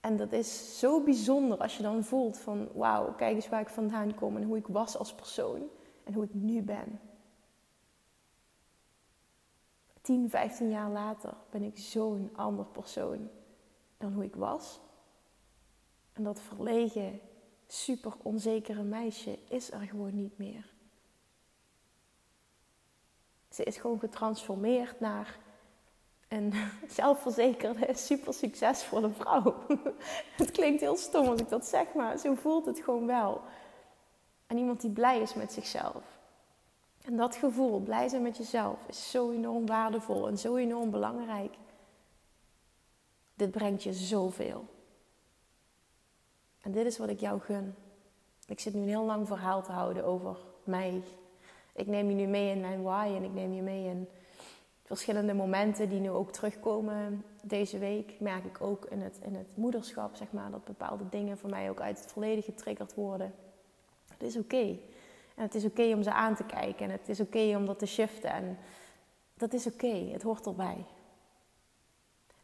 En 0.00 0.16
dat 0.16 0.32
is 0.32 0.78
zo 0.78 1.02
bijzonder 1.02 1.58
als 1.58 1.76
je 1.76 1.82
dan 1.82 2.04
voelt 2.04 2.38
van... 2.38 2.68
wauw, 2.74 3.14
kijk 3.14 3.34
eens 3.34 3.48
waar 3.48 3.60
ik 3.60 3.68
vandaan 3.68 4.14
kom 4.14 4.36
en 4.36 4.42
hoe 4.42 4.56
ik 4.56 4.66
was 4.66 4.96
als 4.96 5.14
persoon. 5.14 5.68
En 6.08 6.14
hoe 6.14 6.24
ik 6.24 6.34
nu 6.34 6.62
ben. 6.62 7.00
10, 10.00 10.30
15 10.30 10.70
jaar 10.70 10.90
later 10.90 11.34
ben 11.50 11.62
ik 11.62 11.78
zo'n 11.78 12.30
ander 12.36 12.64
persoon 12.64 13.28
dan 13.96 14.12
hoe 14.12 14.24
ik 14.24 14.34
was. 14.34 14.80
En 16.12 16.22
dat 16.22 16.40
verlegen, 16.40 17.20
super 17.66 18.12
onzekere 18.22 18.82
meisje 18.82 19.38
is 19.48 19.72
er 19.72 19.80
gewoon 19.80 20.14
niet 20.14 20.38
meer. 20.38 20.72
Ze 23.48 23.64
is 23.64 23.76
gewoon 23.76 23.98
getransformeerd 23.98 25.00
naar 25.00 25.38
een 26.28 26.52
zelfverzekerde, 26.98 27.94
super 27.94 28.34
succesvolle 28.34 29.10
vrouw. 29.10 29.54
het 30.40 30.50
klinkt 30.50 30.80
heel 30.80 30.96
stom 30.96 31.26
als 31.26 31.40
ik 31.40 31.48
dat 31.48 31.66
zeg, 31.66 31.94
maar 31.94 32.18
zo 32.18 32.34
voelt 32.34 32.66
het 32.66 32.80
gewoon 32.80 33.06
wel. 33.06 33.42
En 34.48 34.58
iemand 34.58 34.80
die 34.80 34.90
blij 34.90 35.20
is 35.20 35.34
met 35.34 35.52
zichzelf. 35.52 36.18
En 37.04 37.16
dat 37.16 37.36
gevoel, 37.36 37.80
blij 37.80 38.08
zijn 38.08 38.22
met 38.22 38.36
jezelf, 38.36 38.78
is 38.88 39.10
zo 39.10 39.30
enorm 39.30 39.66
waardevol 39.66 40.28
en 40.28 40.38
zo 40.38 40.56
enorm 40.56 40.90
belangrijk. 40.90 41.54
Dit 43.34 43.50
brengt 43.50 43.82
je 43.82 43.92
zoveel. 43.92 44.64
En 46.60 46.72
dit 46.72 46.86
is 46.86 46.98
wat 46.98 47.08
ik 47.08 47.20
jou 47.20 47.40
gun. 47.40 47.74
Ik 48.46 48.60
zit 48.60 48.74
nu 48.74 48.80
een 48.80 48.88
heel 48.88 49.04
lang 49.04 49.26
verhaal 49.26 49.62
te 49.62 49.72
houden 49.72 50.04
over 50.04 50.36
mij. 50.64 51.02
Ik 51.72 51.86
neem 51.86 52.08
je 52.08 52.14
nu 52.14 52.26
mee 52.26 52.54
in 52.54 52.60
mijn 52.60 52.82
why 52.82 53.12
en 53.16 53.22
ik 53.22 53.32
neem 53.32 53.52
je 53.52 53.62
mee 53.62 53.84
in 53.84 54.08
verschillende 54.82 55.34
momenten 55.34 55.88
die 55.88 56.00
nu 56.00 56.10
ook 56.10 56.32
terugkomen 56.32 57.24
deze 57.42 57.78
week. 57.78 58.20
Merk 58.20 58.44
ik 58.44 58.60
ook 58.60 58.84
in 58.84 59.00
het, 59.00 59.18
in 59.22 59.34
het 59.34 59.56
moederschap, 59.56 60.16
zeg 60.16 60.32
maar, 60.32 60.50
dat 60.50 60.64
bepaalde 60.64 61.08
dingen 61.08 61.38
voor 61.38 61.50
mij 61.50 61.70
ook 61.70 61.80
uit 61.80 62.00
het 62.00 62.12
verleden 62.12 62.42
getriggerd 62.42 62.94
worden. 62.94 63.34
Het 64.18 64.28
is 64.28 64.36
oké. 64.36 64.78
En 65.34 65.42
het 65.42 65.54
is 65.54 65.64
oké 65.64 65.94
om 65.94 66.02
ze 66.02 66.12
aan 66.12 66.34
te 66.34 66.44
kijken. 66.44 66.84
En 66.84 66.90
het 66.90 67.08
is 67.08 67.20
oké 67.20 67.56
om 67.56 67.66
dat 67.66 67.78
te 67.78 67.86
shiften. 67.86 68.30
En 68.30 68.58
dat 69.34 69.52
is 69.52 69.66
oké. 69.66 70.10
Het 70.12 70.22
hoort 70.22 70.46
erbij. 70.46 70.84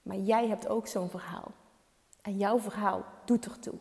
Maar 0.02 0.16
jij 0.16 0.48
hebt 0.48 0.68
ook 0.68 0.86
zo'n 0.86 1.10
verhaal. 1.10 1.52
En 2.22 2.36
jouw 2.36 2.58
verhaal 2.58 3.04
doet 3.24 3.44
ertoe. 3.44 3.78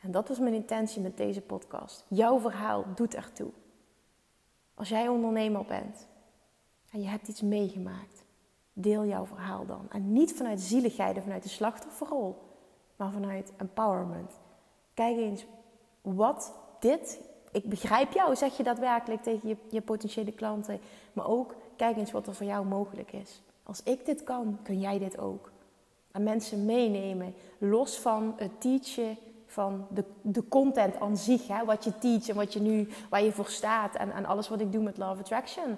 En 0.00 0.10
dat 0.10 0.28
was 0.28 0.38
mijn 0.38 0.54
intentie 0.54 1.00
met 1.00 1.16
deze 1.16 1.40
podcast. 1.40 2.04
Jouw 2.08 2.38
verhaal 2.38 2.84
doet 2.94 3.14
ertoe. 3.14 3.50
Als 4.74 4.88
jij 4.88 5.08
ondernemer 5.08 5.64
bent 5.64 6.06
en 6.90 7.00
je 7.00 7.08
hebt 7.08 7.28
iets 7.28 7.40
meegemaakt, 7.40 8.24
deel 8.72 9.04
jouw 9.04 9.26
verhaal 9.26 9.66
dan. 9.66 9.86
En 9.90 10.12
niet 10.12 10.34
vanuit 10.34 10.60
zieligheid 10.60 11.16
of 11.16 11.22
vanuit 11.22 11.42
de 11.42 11.48
slachtofferrol, 11.48 12.36
maar 12.96 13.10
vanuit 13.10 13.52
empowerment. 13.56 14.40
Kijk 14.94 15.16
eens 15.16 15.46
wat 16.02 16.54
dit. 16.78 17.20
Ik 17.52 17.64
begrijp 17.64 18.12
jou, 18.12 18.36
zeg 18.36 18.56
je 18.56 18.62
daadwerkelijk 18.62 19.22
tegen 19.22 19.48
je, 19.48 19.56
je 19.70 19.80
potentiële 19.80 20.32
klanten. 20.32 20.80
Maar 21.12 21.26
ook 21.26 21.54
kijk 21.76 21.96
eens 21.96 22.10
wat 22.10 22.26
er 22.26 22.34
voor 22.34 22.46
jou 22.46 22.66
mogelijk 22.66 23.12
is. 23.12 23.42
Als 23.62 23.82
ik 23.82 24.06
dit 24.06 24.24
kan, 24.24 24.58
kun 24.62 24.80
jij 24.80 24.98
dit 24.98 25.18
ook. 25.18 25.50
En 26.12 26.22
mensen 26.22 26.64
meenemen, 26.64 27.34
los 27.58 27.98
van 27.98 28.34
het 28.36 28.60
teachen 28.60 29.16
van 29.46 29.86
de, 29.90 30.04
de 30.22 30.48
content 30.48 31.00
aan 31.00 31.16
zich. 31.16 31.48
Hè, 31.48 31.64
wat 31.64 31.84
je 31.84 31.98
teach 31.98 32.28
en 32.28 32.34
wat 32.34 32.52
je 32.52 32.60
nu, 32.60 32.88
waar 33.10 33.22
je 33.22 33.32
voor 33.32 33.48
staat. 33.48 33.94
En, 33.94 34.12
en 34.12 34.26
alles 34.26 34.48
wat 34.48 34.60
ik 34.60 34.72
doe 34.72 34.82
met 34.82 34.98
Love 34.98 35.20
Attraction. 35.20 35.76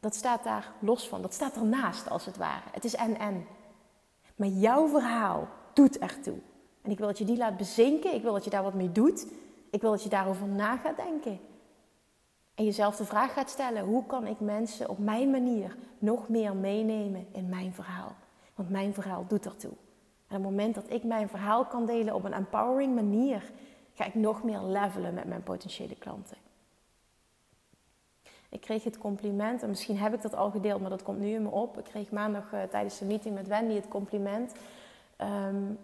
Dat 0.00 0.14
staat 0.14 0.44
daar 0.44 0.72
los 0.78 1.08
van. 1.08 1.22
Dat 1.22 1.34
staat 1.34 1.56
ernaast 1.56 2.10
als 2.10 2.26
het 2.26 2.36
ware. 2.36 2.62
Het 2.72 2.84
is 2.84 2.94
en-en. 2.94 3.46
Maar 4.36 4.48
jouw 4.48 4.88
verhaal 4.88 5.48
doet 5.72 5.98
ertoe. 5.98 6.38
En 6.82 6.90
ik 6.90 6.98
wil 6.98 7.06
dat 7.06 7.18
je 7.18 7.24
die 7.24 7.36
laat 7.36 7.56
bezinken. 7.56 8.14
Ik 8.14 8.22
wil 8.22 8.32
dat 8.32 8.44
je 8.44 8.50
daar 8.50 8.62
wat 8.62 8.74
mee 8.74 8.92
doet. 8.92 9.26
Ik 9.70 9.80
wil 9.80 9.90
dat 9.90 10.02
je 10.02 10.08
daarover 10.08 10.46
na 10.46 10.76
gaat 10.76 10.96
denken. 10.96 11.40
En 12.54 12.64
jezelf 12.64 12.96
de 12.96 13.04
vraag 13.04 13.32
gaat 13.32 13.50
stellen: 13.50 13.84
hoe 13.84 14.06
kan 14.06 14.26
ik 14.26 14.40
mensen 14.40 14.88
op 14.88 14.98
mijn 14.98 15.30
manier 15.30 15.76
nog 15.98 16.28
meer 16.28 16.56
meenemen 16.56 17.26
in 17.32 17.48
mijn 17.48 17.74
verhaal? 17.74 18.14
Want 18.54 18.70
mijn 18.70 18.94
verhaal 18.94 19.24
doet 19.28 19.44
ertoe. 19.44 19.72
En 20.28 20.36
op 20.36 20.42
het 20.42 20.50
moment 20.50 20.74
dat 20.74 20.90
ik 20.90 21.04
mijn 21.04 21.28
verhaal 21.28 21.64
kan 21.64 21.86
delen 21.86 22.14
op 22.14 22.24
een 22.24 22.32
empowering 22.32 22.94
manier, 22.94 23.42
ga 23.92 24.04
ik 24.04 24.14
nog 24.14 24.42
meer 24.42 24.60
levelen 24.60 25.14
met 25.14 25.24
mijn 25.24 25.42
potentiële 25.42 25.94
klanten. 25.94 26.36
Ik 28.48 28.60
kreeg 28.60 28.84
het 28.84 28.98
compliment, 28.98 29.62
en 29.62 29.68
misschien 29.68 29.98
heb 29.98 30.14
ik 30.14 30.22
dat 30.22 30.34
al 30.34 30.50
gedeeld, 30.50 30.80
maar 30.80 30.90
dat 30.90 31.02
komt 31.02 31.18
nu 31.18 31.28
in 31.28 31.42
me 31.42 31.50
op. 31.50 31.78
Ik 31.78 31.84
kreeg 31.84 32.10
maandag 32.10 32.52
uh, 32.52 32.62
tijdens 32.62 32.98
de 32.98 33.04
meeting 33.04 33.34
met 33.34 33.46
Wendy 33.46 33.74
het 33.74 33.88
compliment 33.88 34.52
um, 35.18 35.78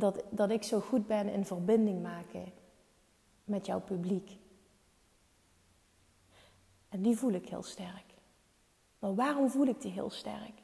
dat, 0.00 0.24
dat 0.30 0.50
ik 0.50 0.62
zo 0.62 0.80
goed 0.80 1.06
ben 1.06 1.28
in 1.28 1.44
verbinding 1.44 2.02
maken 2.02 2.52
met 3.44 3.66
jouw 3.66 3.80
publiek. 3.80 4.38
En 6.88 7.02
die 7.02 7.16
voel 7.16 7.32
ik 7.32 7.48
heel 7.48 7.62
sterk. 7.62 8.04
Maar 8.98 9.14
waarom 9.14 9.50
voel 9.50 9.66
ik 9.66 9.80
die 9.80 9.90
heel 9.90 10.10
sterk? 10.10 10.62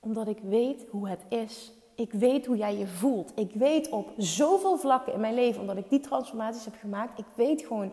Omdat 0.00 0.28
ik 0.28 0.38
weet 0.38 0.86
hoe 0.90 1.08
het 1.08 1.24
is. 1.28 1.72
Ik 1.94 2.12
weet 2.12 2.46
hoe 2.46 2.56
jij 2.56 2.76
je 2.76 2.86
voelt. 2.86 3.32
Ik 3.34 3.52
weet 3.52 3.88
op 3.88 4.12
zoveel 4.16 4.78
vlakken 4.78 5.12
in 5.12 5.20
mijn 5.20 5.34
leven, 5.34 5.60
omdat 5.60 5.76
ik 5.76 5.90
die 5.90 6.00
transformaties 6.00 6.64
heb 6.64 6.74
gemaakt, 6.80 7.18
ik 7.18 7.26
weet 7.34 7.62
gewoon 7.62 7.90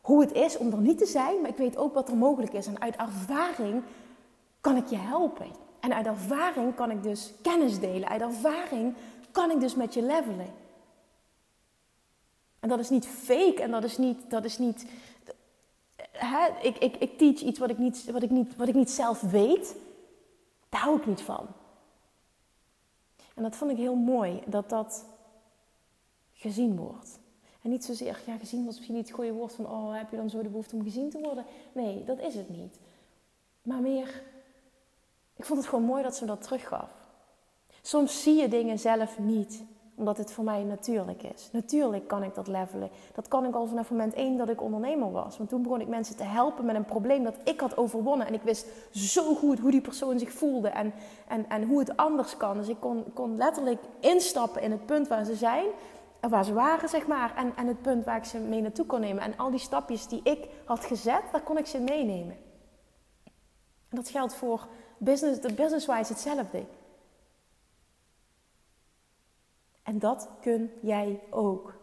hoe 0.00 0.20
het 0.20 0.32
is 0.32 0.56
om 0.56 0.72
er 0.72 0.80
niet 0.80 0.98
te 0.98 1.06
zijn, 1.06 1.40
maar 1.40 1.50
ik 1.50 1.56
weet 1.56 1.76
ook 1.76 1.94
wat 1.94 2.08
er 2.08 2.16
mogelijk 2.16 2.52
is. 2.52 2.66
En 2.66 2.80
uit 2.80 2.96
ervaring 2.96 3.82
kan 4.60 4.76
ik 4.76 4.86
je 4.86 4.96
helpen. 4.96 5.46
En 5.80 5.94
uit 5.94 6.06
ervaring 6.06 6.74
kan 6.74 6.90
ik 6.90 7.02
dus 7.02 7.32
kennis 7.42 7.80
delen. 7.80 8.08
Uit 8.08 8.20
ervaring 8.20 8.94
kan 9.34 9.50
ik 9.50 9.60
dus 9.60 9.74
met 9.74 9.94
je 9.94 10.02
levelen. 10.02 10.54
En 12.60 12.68
dat 12.68 12.78
is 12.78 12.90
niet 12.90 13.06
fake 13.06 13.62
en 13.62 13.70
dat 13.70 13.84
is 13.84 13.98
niet. 13.98 14.30
Dat 14.30 14.44
is 14.44 14.58
niet 14.58 14.86
hè, 16.12 16.46
ik, 16.62 16.78
ik, 16.78 16.96
ik 16.96 17.18
teach 17.18 17.40
iets 17.40 17.58
wat 17.58 17.70
ik, 17.70 17.78
niet, 17.78 18.10
wat, 18.10 18.22
ik 18.22 18.30
niet, 18.30 18.56
wat 18.56 18.68
ik 18.68 18.74
niet 18.74 18.90
zelf 18.90 19.20
weet. 19.20 19.76
Daar 20.68 20.80
hou 20.80 20.96
ik 20.96 21.06
niet 21.06 21.20
van. 21.20 21.46
En 23.34 23.42
dat 23.42 23.56
vond 23.56 23.70
ik 23.70 23.76
heel 23.76 23.94
mooi, 23.94 24.42
dat 24.46 24.68
dat 24.68 25.04
gezien 26.32 26.76
wordt. 26.76 27.18
En 27.62 27.70
niet 27.70 27.84
zozeer, 27.84 28.22
ja, 28.26 28.36
gezien 28.36 28.64
was 28.64 28.74
misschien 28.74 28.94
niet 28.94 29.06
het 29.06 29.16
goede 29.16 29.32
woord 29.32 29.52
van, 29.52 29.66
oh, 29.66 29.94
heb 29.94 30.10
je 30.10 30.16
dan 30.16 30.30
zo 30.30 30.42
de 30.42 30.48
behoefte 30.48 30.76
om 30.76 30.82
gezien 30.82 31.10
te 31.10 31.18
worden? 31.18 31.44
Nee, 31.72 32.04
dat 32.04 32.18
is 32.20 32.34
het 32.34 32.48
niet. 32.48 32.78
Maar 33.62 33.80
meer, 33.80 34.22
ik 35.36 35.44
vond 35.44 35.58
het 35.58 35.68
gewoon 35.68 35.84
mooi 35.84 36.02
dat 36.02 36.16
ze 36.16 36.24
dat 36.24 36.42
teruggaf. 36.42 36.90
Soms 37.86 38.22
zie 38.22 38.40
je 38.40 38.48
dingen 38.48 38.78
zelf 38.78 39.18
niet 39.18 39.64
omdat 39.94 40.18
het 40.18 40.32
voor 40.32 40.44
mij 40.44 40.62
natuurlijk 40.62 41.22
is. 41.22 41.48
Natuurlijk 41.52 42.08
kan 42.08 42.22
ik 42.22 42.34
dat 42.34 42.46
levelen. 42.46 42.90
Dat 43.14 43.28
kan 43.28 43.44
ik 43.44 43.54
al 43.54 43.66
vanaf 43.66 43.90
moment 43.90 44.14
één 44.14 44.36
dat 44.36 44.48
ik 44.48 44.62
ondernemer 44.62 45.12
was. 45.12 45.36
Want 45.36 45.48
toen 45.48 45.62
begon 45.62 45.80
ik 45.80 45.88
mensen 45.88 46.16
te 46.16 46.22
helpen 46.22 46.64
met 46.64 46.76
een 46.76 46.84
probleem 46.84 47.24
dat 47.24 47.36
ik 47.44 47.60
had 47.60 47.76
overwonnen. 47.76 48.26
En 48.26 48.34
ik 48.34 48.42
wist 48.42 48.66
zo 48.90 49.34
goed 49.34 49.58
hoe 49.58 49.70
die 49.70 49.80
persoon 49.80 50.18
zich 50.18 50.32
voelde 50.32 50.68
en, 50.68 50.92
en, 51.28 51.48
en 51.48 51.64
hoe 51.64 51.78
het 51.78 51.96
anders 51.96 52.36
kan. 52.36 52.56
Dus 52.56 52.68
ik 52.68 52.80
kon, 52.80 53.04
kon 53.12 53.36
letterlijk 53.36 53.82
instappen 54.00 54.62
in 54.62 54.70
het 54.70 54.86
punt 54.86 55.08
waar 55.08 55.24
ze 55.24 55.34
zijn. 55.34 55.66
En 56.20 56.30
waar 56.30 56.44
ze 56.44 56.52
waren, 56.52 56.88
zeg 56.88 57.06
maar. 57.06 57.36
En, 57.36 57.52
en 57.56 57.66
het 57.66 57.82
punt 57.82 58.04
waar 58.04 58.16
ik 58.16 58.24
ze 58.24 58.38
mee 58.38 58.60
naartoe 58.60 58.86
kon 58.86 59.00
nemen. 59.00 59.22
En 59.22 59.36
al 59.36 59.50
die 59.50 59.60
stapjes 59.60 60.08
die 60.08 60.20
ik 60.22 60.48
had 60.64 60.84
gezet, 60.84 61.22
daar 61.32 61.42
kon 61.42 61.58
ik 61.58 61.66
ze 61.66 61.80
meenemen. 61.80 62.36
En 63.88 63.96
dat 63.96 64.08
geldt 64.08 64.34
voor 64.34 64.66
business, 64.98 65.54
business-wise 65.54 66.12
hetzelfde. 66.12 66.64
En 69.84 69.98
dat 69.98 70.28
kun 70.40 70.70
jij 70.82 71.20
ook. 71.30 71.74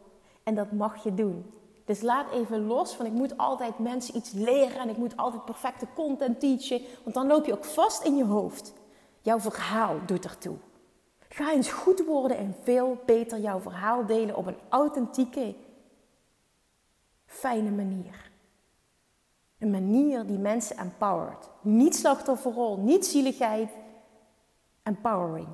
En 0.43 0.55
dat 0.55 0.71
mag 0.71 1.03
je 1.03 1.13
doen. 1.13 1.53
Dus 1.85 2.01
laat 2.01 2.31
even 2.31 2.65
los 2.65 2.95
van 2.95 3.05
ik 3.05 3.11
moet 3.11 3.37
altijd 3.37 3.79
mensen 3.79 4.15
iets 4.15 4.31
leren 4.31 4.79
en 4.79 4.89
ik 4.89 4.97
moet 4.97 5.17
altijd 5.17 5.45
perfecte 5.45 5.87
content 5.95 6.39
teachen. 6.39 6.81
Want 7.03 7.15
dan 7.15 7.27
loop 7.27 7.45
je 7.45 7.53
ook 7.53 7.65
vast 7.65 8.03
in 8.03 8.15
je 8.15 8.25
hoofd. 8.25 8.73
Jouw 9.21 9.39
verhaal 9.39 9.95
doet 10.05 10.25
ertoe. 10.25 10.55
Ga 11.29 11.53
eens 11.53 11.71
goed 11.71 12.05
worden 12.05 12.37
en 12.37 12.55
veel 12.63 12.97
beter 13.05 13.39
jouw 13.39 13.59
verhaal 13.59 14.05
delen 14.05 14.35
op 14.35 14.45
een 14.45 14.59
authentieke, 14.69 15.55
fijne 17.25 17.71
manier. 17.71 18.31
Een 19.59 19.71
manier 19.71 20.25
die 20.25 20.37
mensen 20.37 20.77
empowert. 20.77 21.49
Niet 21.61 21.95
slachtofferrol, 21.95 22.77
niet 22.77 23.05
zieligheid, 23.05 23.69
Empowering. 24.83 25.47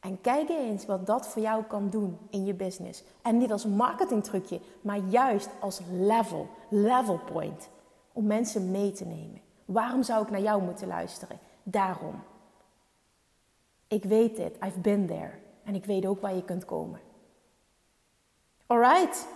En 0.00 0.20
kijk 0.20 0.48
eens 0.48 0.86
wat 0.86 1.06
dat 1.06 1.28
voor 1.28 1.42
jou 1.42 1.64
kan 1.64 1.90
doen 1.90 2.18
in 2.30 2.44
je 2.44 2.54
business. 2.54 3.04
En 3.22 3.36
niet 3.36 3.52
als 3.52 3.66
marketingtrucje, 3.66 4.60
maar 4.80 4.98
juist 4.98 5.48
als 5.60 5.80
level, 5.90 6.48
level 6.68 7.20
point. 7.32 7.68
Om 8.12 8.26
mensen 8.26 8.70
mee 8.70 8.92
te 8.92 9.04
nemen. 9.04 9.40
Waarom 9.64 10.02
zou 10.02 10.22
ik 10.22 10.30
naar 10.30 10.40
jou 10.40 10.62
moeten 10.62 10.86
luisteren? 10.86 11.38
Daarom. 11.62 12.22
Ik 13.88 14.04
weet 14.04 14.36
dit, 14.36 14.56
I've 14.64 14.80
been 14.80 15.06
there. 15.06 15.30
En 15.64 15.74
ik 15.74 15.84
weet 15.84 16.06
ook 16.06 16.20
waar 16.20 16.34
je 16.34 16.44
kunt 16.44 16.64
komen. 16.64 17.00
Alright. 18.66 19.28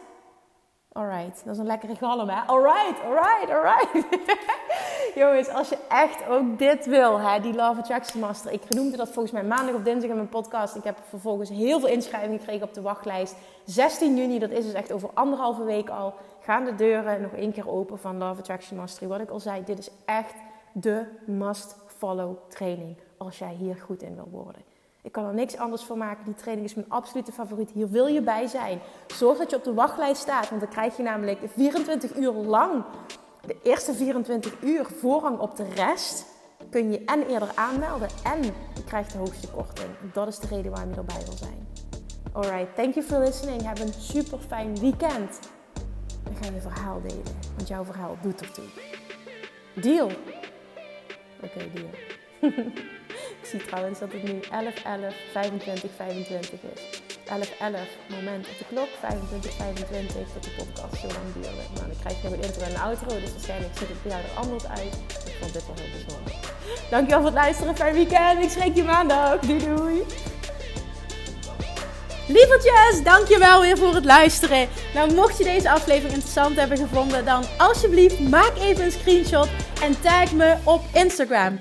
Alright, 0.93 1.43
dat 1.45 1.55
is 1.55 1.59
een 1.59 1.67
lekkere 1.67 1.95
galm 1.95 2.29
hè. 2.29 2.41
Alright, 2.47 3.05
alright, 3.05 3.51
alright. 3.51 4.07
Jongens, 5.15 5.49
als 5.49 5.69
je 5.69 5.79
echt 5.89 6.29
ook 6.29 6.59
dit 6.59 6.87
wil, 6.87 7.19
hè, 7.19 7.41
die 7.41 7.55
Love 7.55 7.81
Attraction 7.81 8.21
Master. 8.21 8.53
Ik 8.53 8.69
noemde 8.69 8.97
dat 8.97 9.09
volgens 9.09 9.35
mij 9.35 9.45
maandag 9.45 9.75
of 9.75 9.83
dinsdag 9.83 10.11
in 10.11 10.17
mijn 10.17 10.29
podcast. 10.29 10.75
Ik 10.77 10.85
heb 10.85 10.99
vervolgens 11.09 11.51
heel 11.51 11.81
veel 11.81 11.89
inschrijvingen 11.89 12.39
gekregen 12.39 12.67
op 12.67 12.75
de 12.75 12.81
wachtlijst. 12.81 13.35
16 13.65 14.17
juni, 14.17 14.39
dat 14.39 14.51
is 14.51 14.65
dus 14.65 14.75
echt 14.75 14.93
over 14.93 15.11
anderhalve 15.15 15.65
week 15.65 15.89
al. 15.89 16.15
Gaan 16.41 16.65
de 16.65 16.75
deuren 16.75 17.23
nog 17.23 17.33
één 17.33 17.53
keer 17.53 17.71
open 17.71 17.99
van 17.99 18.19
Love 18.19 18.41
Attraction 18.41 18.79
Mastery. 18.79 19.09
Wat 19.09 19.21
ik 19.21 19.31
al 19.31 19.41
zei, 19.41 19.65
dit 19.65 19.79
is 19.79 19.91
echt 20.05 20.35
de 20.73 21.05
must-follow 21.27 22.37
training. 22.49 22.97
Als 23.17 23.39
jij 23.39 23.55
hier 23.59 23.77
goed 23.77 24.03
in 24.03 24.15
wil 24.15 24.29
worden. 24.31 24.72
Ik 25.03 25.13
kan 25.13 25.25
er 25.25 25.35
niks 25.35 25.57
anders 25.57 25.83
van 25.83 25.99
maken. 25.99 26.25
Die 26.25 26.35
training 26.35 26.67
is 26.67 26.75
mijn 26.75 26.91
absolute 26.91 27.33
favoriet. 27.33 27.71
Hier 27.71 27.91
wil 27.91 28.07
je 28.07 28.23
bij 28.23 28.47
zijn. 28.47 28.81
Zorg 29.07 29.39
dat 29.39 29.51
je 29.51 29.57
op 29.57 29.65
de 29.65 29.75
wachtlijst 29.75 30.21
staat. 30.21 30.49
Want 30.49 30.61
dan 30.61 30.71
krijg 30.71 30.97
je 30.97 31.03
namelijk 31.03 31.39
24 31.55 32.17
uur 32.17 32.33
lang, 32.33 32.85
de 33.47 33.57
eerste 33.63 33.95
24 33.95 34.63
uur, 34.63 34.85
voorrang 34.85 35.39
op 35.39 35.57
de 35.57 35.69
rest. 35.75 36.27
Kun 36.71 36.91
je 36.91 37.05
en 37.05 37.27
eerder 37.27 37.51
aanmelden 37.55 38.09
en 38.25 38.43
je 38.45 38.85
krijgt 38.87 39.13
de 39.13 39.19
hoogste 39.19 39.49
korting. 39.49 39.91
Dat 40.13 40.29
is 40.29 40.39
de 40.39 40.47
reden 40.47 40.71
waarom 40.71 40.91
je 40.91 40.97
erbij 40.97 41.25
wil 41.25 41.37
zijn. 41.37 41.69
Alright, 42.33 42.75
thank 42.75 42.95
you 42.95 43.07
for 43.07 43.19
listening. 43.19 43.63
Heb 43.63 43.79
een 43.79 43.93
super 43.93 44.39
fijn 44.39 44.79
weekend. 44.79 45.41
En 46.25 46.37
ga 46.41 46.53
je 46.55 46.61
verhaal 46.61 47.01
delen. 47.01 47.35
Want 47.57 47.69
jouw 47.69 47.85
verhaal 47.85 48.17
doet 48.23 48.41
ertoe. 48.41 48.65
Deal. 49.75 50.11
Oké, 51.43 51.71
deal. 51.73 51.91
Zie 53.53 53.65
trouwens 53.65 53.99
dat 53.99 54.13
het 54.13 54.23
nu 54.23 54.41
11, 54.51 54.75
11, 54.85 55.15
25, 55.33 55.91
25 55.97 56.59
is. 56.75 57.03
11, 57.27 57.51
11 57.61 57.81
moment 58.09 58.47
op 58.49 58.59
de 58.59 58.65
klok, 58.69 58.89
25, 59.01 59.53
25 59.53 60.15
dat 60.15 60.45
de 60.45 60.51
podcast 60.57 61.01
zo 61.01 61.07
lang 61.07 61.29
duurde. 61.35 61.65
Nou, 61.75 61.87
dan 61.87 61.97
krijg 62.01 62.17
je 62.17 62.29
nog 62.29 62.33
een 62.33 62.43
intro 62.43 62.63
en 62.63 62.71
een 62.71 62.81
outro, 62.81 63.09
dus 63.21 63.33
waarschijnlijk 63.33 63.79
ziet 63.79 63.89
het 63.89 63.97
voor 64.03 64.11
jou 64.11 64.23
er 64.23 64.37
anders 64.45 64.67
uit. 64.67 64.95
Ik 65.27 65.37
vond 65.41 65.53
dit 65.53 65.67
wel 65.67 65.77
heel 65.81 65.93
bijzonder. 65.97 66.35
Dankjewel 66.91 67.21
voor 67.21 67.31
het 67.31 67.41
luisteren, 67.45 67.77
fijn 67.77 67.95
weekend. 67.95 68.45
Ik 68.45 68.51
schreek 68.51 68.75
je 68.77 68.85
maandag. 68.85 69.39
Doei 69.39 69.59
doei. 69.59 70.03
Lievertjes, 72.27 73.03
dankjewel 73.05 73.61
weer 73.61 73.79
voor 73.79 73.95
het 73.95 74.05
luisteren. 74.05 74.69
Nou, 74.95 75.15
mocht 75.15 75.39
je 75.39 75.45
deze 75.45 75.71
aflevering 75.71 76.15
interessant 76.15 76.57
hebben 76.57 76.79
gevonden, 76.79 77.25
dan 77.25 77.45
alsjeblieft 77.59 78.21
maak 78.21 78.53
even 78.59 78.85
een 78.85 78.93
screenshot 78.93 79.49
en 79.83 80.01
tag 80.01 80.33
me 80.33 80.57
op 80.65 80.83
Instagram. 80.93 81.61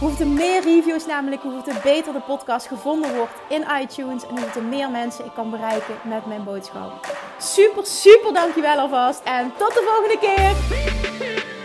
Hoe 0.00 0.12
er 0.18 0.26
meer 0.26 0.62
reviews 0.62 1.06
namelijk, 1.06 1.42
hoe 1.42 1.62
het 1.64 1.82
beter 1.82 2.12
de 2.12 2.20
podcast 2.20 2.66
gevonden 2.66 3.16
wordt 3.16 3.32
in 3.48 3.64
iTunes. 3.80 4.26
En 4.26 4.38
hoe 4.38 4.48
er 4.54 4.62
meer 4.62 4.90
mensen 4.90 5.24
ik 5.24 5.30
kan 5.34 5.50
bereiken 5.50 5.94
met 6.04 6.26
mijn 6.26 6.44
boodschap. 6.44 7.16
Super, 7.38 7.86
super 7.86 8.32
dankjewel 8.32 8.78
alvast. 8.78 9.20
En 9.24 9.52
tot 9.58 9.74
de 9.74 9.84
volgende 9.88 10.18
keer. 10.18 11.55